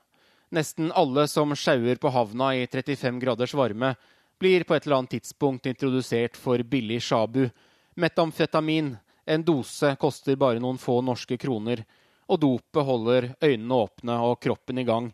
[0.56, 3.92] Nesten alle som sjauer på havna i 35 graders varme,
[4.38, 7.48] blir på et eller annet tidspunkt introdusert for billig shabu.
[7.94, 11.84] Metamfetamin, en dose, koster bare noen få norske kroner.
[12.26, 15.12] Og dopet holder øynene åpne og kroppen i gang.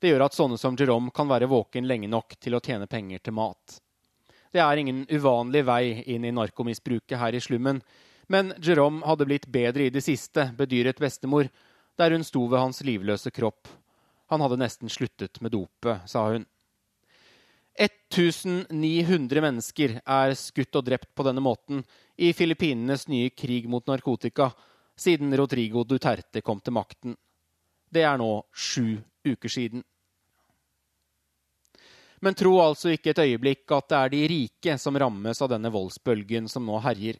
[0.00, 3.22] Det gjør at sånne som Jerome kan være våken lenge nok til å tjene penger
[3.24, 3.78] til mat.
[4.52, 7.80] Det er ingen uvanlig vei inn i narkomisbruket her i slummen.
[8.28, 11.48] Men Jerome hadde blitt bedre i det siste, bedyret bestemor,
[11.98, 13.68] der hun sto ved hans livløse kropp.
[14.32, 16.46] Han hadde nesten sluttet med dopet, sa hun.
[17.78, 21.82] 1900 mennesker er skutt og drept på denne måten
[22.16, 24.52] i Filippinenes nye krig mot narkotika
[24.96, 27.16] siden Rodrigo Duterte kom til makten.
[27.90, 29.82] Det er nå sju uker siden.
[32.22, 35.72] Men tro altså ikke et øyeblikk at det er de rike som rammes av denne
[35.74, 37.18] voldsbølgen som nå herjer.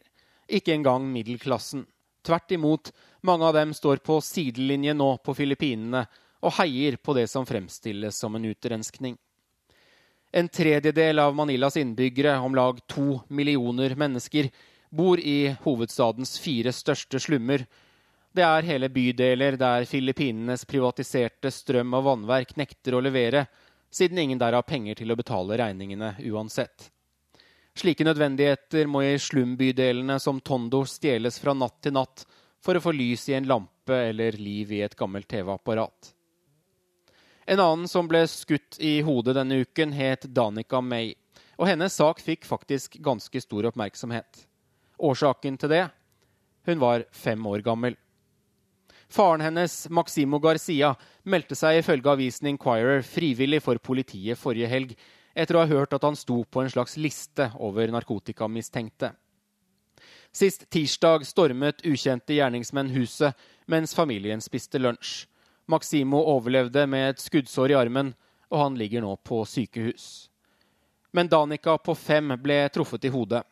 [0.48, 1.84] Ikke engang middelklassen.
[2.24, 2.88] Tvert imot,
[3.20, 6.06] mange av dem står på sidelinje nå på Filippinene
[6.44, 9.18] og heier på det som fremstilles som en utrenskning.
[10.36, 14.48] En tredjedel av Manilas innbyggere, om lag to millioner mennesker,
[14.90, 17.62] bor i hovedstadens fire største slummer.
[18.34, 23.44] Det er hele bydeler der Filippinenes privatiserte strøm- og vannverk nekter å levere,
[23.94, 26.88] siden ingen der har penger til å betale regningene uansett.
[27.78, 32.26] Slike nødvendigheter må i slumbydelene som Tondo stjeles fra natt til natt
[32.58, 36.13] for å få lys i en lampe eller liv i et gammelt TV-apparat.
[37.46, 41.12] En annen som ble skutt i hodet denne uken, het Danica May.
[41.60, 44.46] Og hennes sak fikk faktisk ganske stor oppmerksomhet.
[44.98, 45.84] Årsaken til det?
[46.64, 47.98] Hun var fem år gammel.
[49.12, 54.96] Faren hennes, Maximo Garcia, meldte seg ifølge avisen Inquirer frivillig for politiet forrige helg
[55.34, 59.12] etter å ha hørt at han sto på en slags liste over narkotikamistenkte.
[60.34, 63.38] Sist tirsdag stormet ukjente gjerningsmenn huset
[63.70, 65.28] mens familien spiste lunsj.
[65.66, 68.12] Maximo overlevde med et skuddsår i armen,
[68.52, 70.28] og han ligger nå på sykehus.
[71.14, 73.44] Men Danica på fem ble truffet i hodet.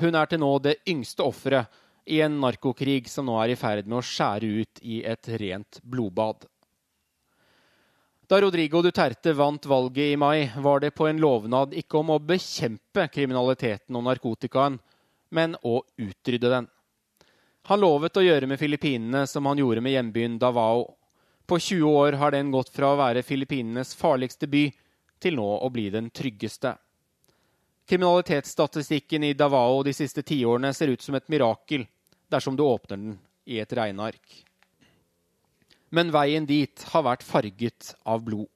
[0.00, 3.86] Hun er til nå det yngste offeret i en narkokrig som nå er i ferd
[3.86, 6.46] med å skjære ut i et rent blodbad.
[8.30, 12.20] Da Rodrigo Duterte vant valget i mai, var det på en lovnad ikke om å
[12.22, 14.76] bekjempe kriminaliteten og narkotikaen,
[15.34, 16.68] men å utrydde den.
[17.66, 20.86] Han lovet å gjøre med Filippinene som han gjorde med hjembyen Davao.
[21.50, 24.68] På 20 år har den gått fra å være Filippinenes farligste by
[25.18, 26.76] til nå å bli den tryggeste.
[27.90, 31.88] Kriminalitetsstatistikken i Davao de siste tiårene ser ut som et mirakel
[32.30, 33.18] dersom du åpner den
[33.50, 34.22] i et regneark.
[35.90, 38.46] Men veien dit har vært farget av blod.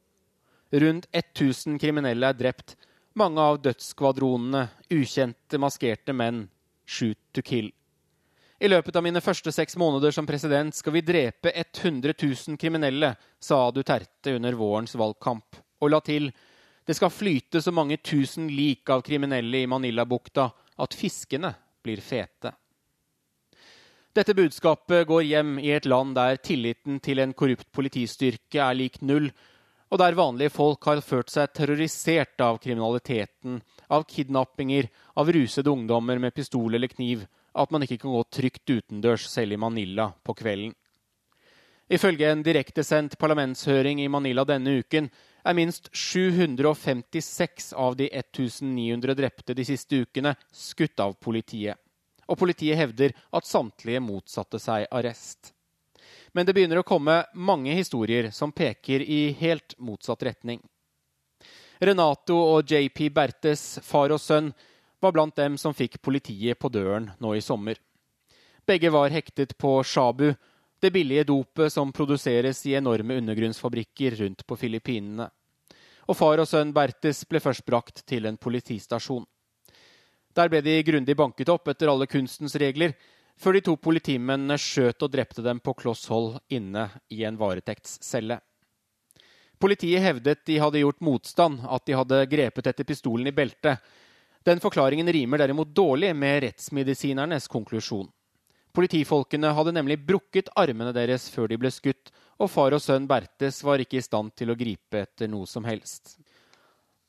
[0.71, 2.77] Rundt 1000 kriminelle er drept.
[3.19, 6.45] Mange av dødsskvadronene ukjente, maskerte menn.
[6.87, 7.75] Shoot to kill.
[8.63, 13.15] I løpet av mine første seks måneder som president skal vi drepe 100 000 kriminelle,
[13.43, 16.31] sa Duterte under vårens valgkamp, og la til
[16.87, 20.51] det skal flyte så mange tusen lik av kriminelle i Manila-bukta
[20.85, 21.51] at fiskene
[21.83, 22.53] blir fete.
[24.15, 29.01] Dette budskapet går hjem i et land der tilliten til en korrupt politistyrke er lik
[29.03, 29.33] null,
[29.91, 33.59] og der vanlige folk har følt seg terrorisert av kriminaliteten,
[33.91, 34.87] av kidnappinger,
[35.19, 37.25] av rusede ungdommer med pistol eller kniv,
[37.55, 40.75] at man ikke kan gå trygt utendørs selv i Manila på kvelden.
[41.89, 45.11] Ifølge en direktesendt parlamentshøring i Manila denne uken
[45.45, 51.77] er minst 756 av de 1900 drepte de siste ukene skutt av politiet
[52.27, 55.53] og politiet hevder at samtlige motsatte seg arrest.
[56.33, 60.61] Men det begynner å komme mange historier som peker i helt motsatt retning.
[61.85, 64.53] Renato og JP Bertes, far og sønn,
[65.05, 67.77] var blant dem som fikk politiet på døren nå i sommer.
[68.65, 70.31] Begge var hektet på Shabu,
[70.81, 75.29] det billige dopet som produseres i enorme undergrunnsfabrikker rundt på Filippinene.
[76.09, 79.27] Og far og sønn Bertes ble først brakt til en politistasjon.
[80.35, 82.97] Der ble de grundig banket opp etter alle kunstens regler,
[83.37, 88.41] før de to politimennene skjøt og drepte dem på kloss hold inne i en varetektscelle.
[89.61, 93.81] Politiet hevdet de hadde gjort motstand, at de hadde grepet etter pistolen i beltet.
[94.45, 98.11] Den forklaringen rimer derimot dårlig med rettsmedisinernes konklusjon.
[98.75, 102.11] Politifolkene hadde nemlig brukket armene deres før de ble skutt,
[102.43, 105.65] og far og sønn Bertes var ikke i stand til å gripe etter noe som
[105.65, 106.19] helst.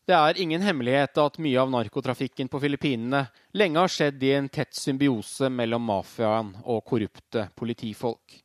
[0.05, 3.23] Det er ingen hemmelighet at mye av narkotrafikken på Filippinene
[3.57, 8.37] lenge har skjedd i en tett symbiose mellom mafiaen og korrupte politifolk.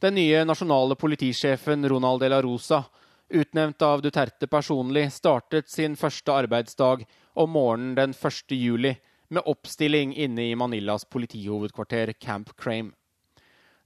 [0.00, 2.84] Den nye nasjonale politisjefen Ronald de la Rosa,
[3.30, 7.04] utnevnt av Duterte personlig, startet sin første arbeidsdag
[7.34, 8.52] om morgenen den 1.
[8.56, 8.96] juli
[9.28, 12.92] med oppstilling inne i Manillas politihovedkvarter Camp Crame.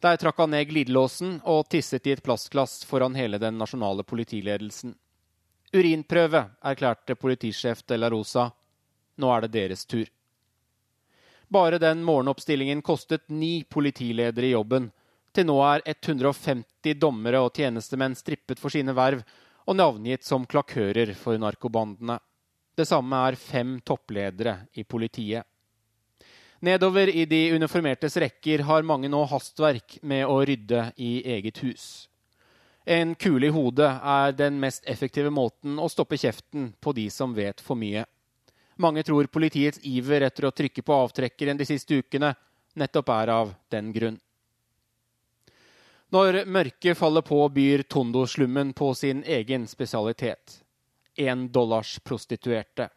[0.00, 4.94] Der trakk han ned glidelåsen og tisset i et plastglass foran hele den nasjonale politiledelsen.
[5.74, 8.50] Urinprøve, erklærte politisjef De La Rosa.
[9.16, 10.04] Nå er det deres tur.
[11.48, 14.90] Bare den morgenoppstillingen kostet ni politiledere jobben.
[15.34, 19.24] Til nå er 150 dommere og tjenestemenn strippet for sine verv
[19.66, 22.20] og navngitt som klakører for narkobandene.
[22.74, 25.42] Det samme er fem toppledere i politiet.
[26.64, 31.84] Nedover i de uniformertes rekker har mange nå hastverk med å rydde i eget hus.
[32.86, 37.34] En kule i hodet er den mest effektive måten å stoppe kjeften på de som
[37.36, 38.04] vet for mye.
[38.76, 42.34] Mange tror politiets iver etter å trykke på avtrekkeren de siste ukene
[42.74, 44.18] nettopp er av den grunn.
[46.12, 50.60] Når mørket faller på, byr Tondo-slummen på sin egen spesialitet.
[51.16, 52.88] En dollars prostituerte.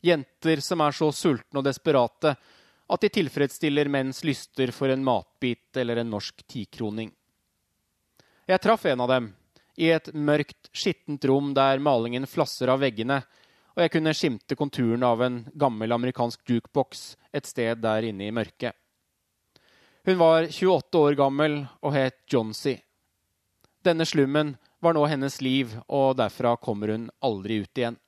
[0.00, 2.36] Jenter som er så sultne og desperate
[2.88, 7.10] at de tilfredsstiller menns lyster for en matbit eller en norsk tikroning.
[8.48, 9.32] Jeg traff en av dem
[9.78, 13.20] i et mørkt, skittent rom der malingen flasser av veggene,
[13.76, 18.34] og jeg kunne skimte konturen av en gammel amerikansk jukebox et sted der inne i
[18.34, 18.74] mørket.
[20.08, 21.54] Hun var 28 år gammel
[21.84, 22.78] og het Johnsy.
[23.84, 27.98] Denne slummen var nå hennes liv, og derfra kommer hun aldri ut igjen.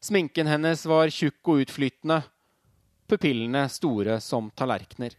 [0.00, 2.22] Sminken hennes var tjukk og utflytende,
[3.12, 5.18] pupillene store som tallerkener.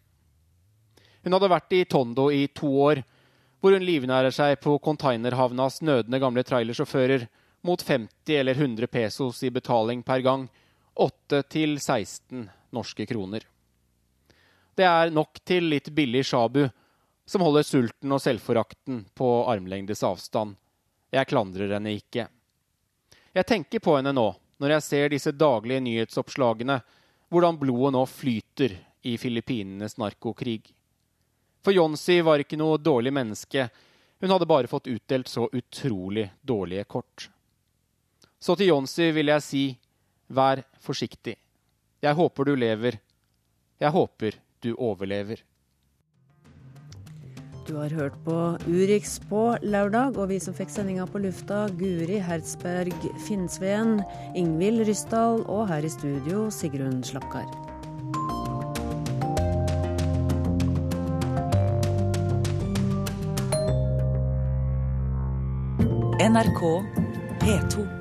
[1.22, 3.04] Hun hadde vært i Tondo i to år,
[3.62, 7.30] hvor hun livnærer seg på containerhavnas nødende gamle trailersjåfører
[7.70, 10.50] mot 50 eller 100 pesos i betaling per gang,
[10.98, 13.46] 8 til 16 norske kroner.
[14.76, 16.64] Det er nok til litt billig shabu,
[17.26, 20.56] som holder sulten og selvforakten på armlengdes avstand.
[21.12, 22.28] Jeg klandrer henne ikke.
[23.32, 24.28] Jeg tenker på henne nå,
[24.60, 26.80] når jeg ser disse daglige nyhetsoppslagene,
[27.32, 28.76] hvordan blodet nå flyter
[29.08, 30.62] i Filippinenes narkokrig.
[31.64, 33.70] For Jonsi var ikke noe dårlig menneske,
[34.22, 37.30] hun hadde bare fått utdelt så utrolig dårlige kort.
[38.40, 39.64] Så til Jonsi vil jeg si,
[40.30, 41.36] vær forsiktig.
[42.02, 42.98] Jeg håper du lever.
[43.82, 45.42] Jeg håper du overlever.
[47.68, 48.36] Du har hørt på
[48.68, 54.02] Urix på lørdag, og vi som fikk sendinga på lufta, Guri Hertzberg Finnsveen,
[54.36, 57.48] Ingvild Ryssdal og her i studio Sigrun Slapkar.
[66.22, 66.62] NRK
[67.42, 68.01] P2.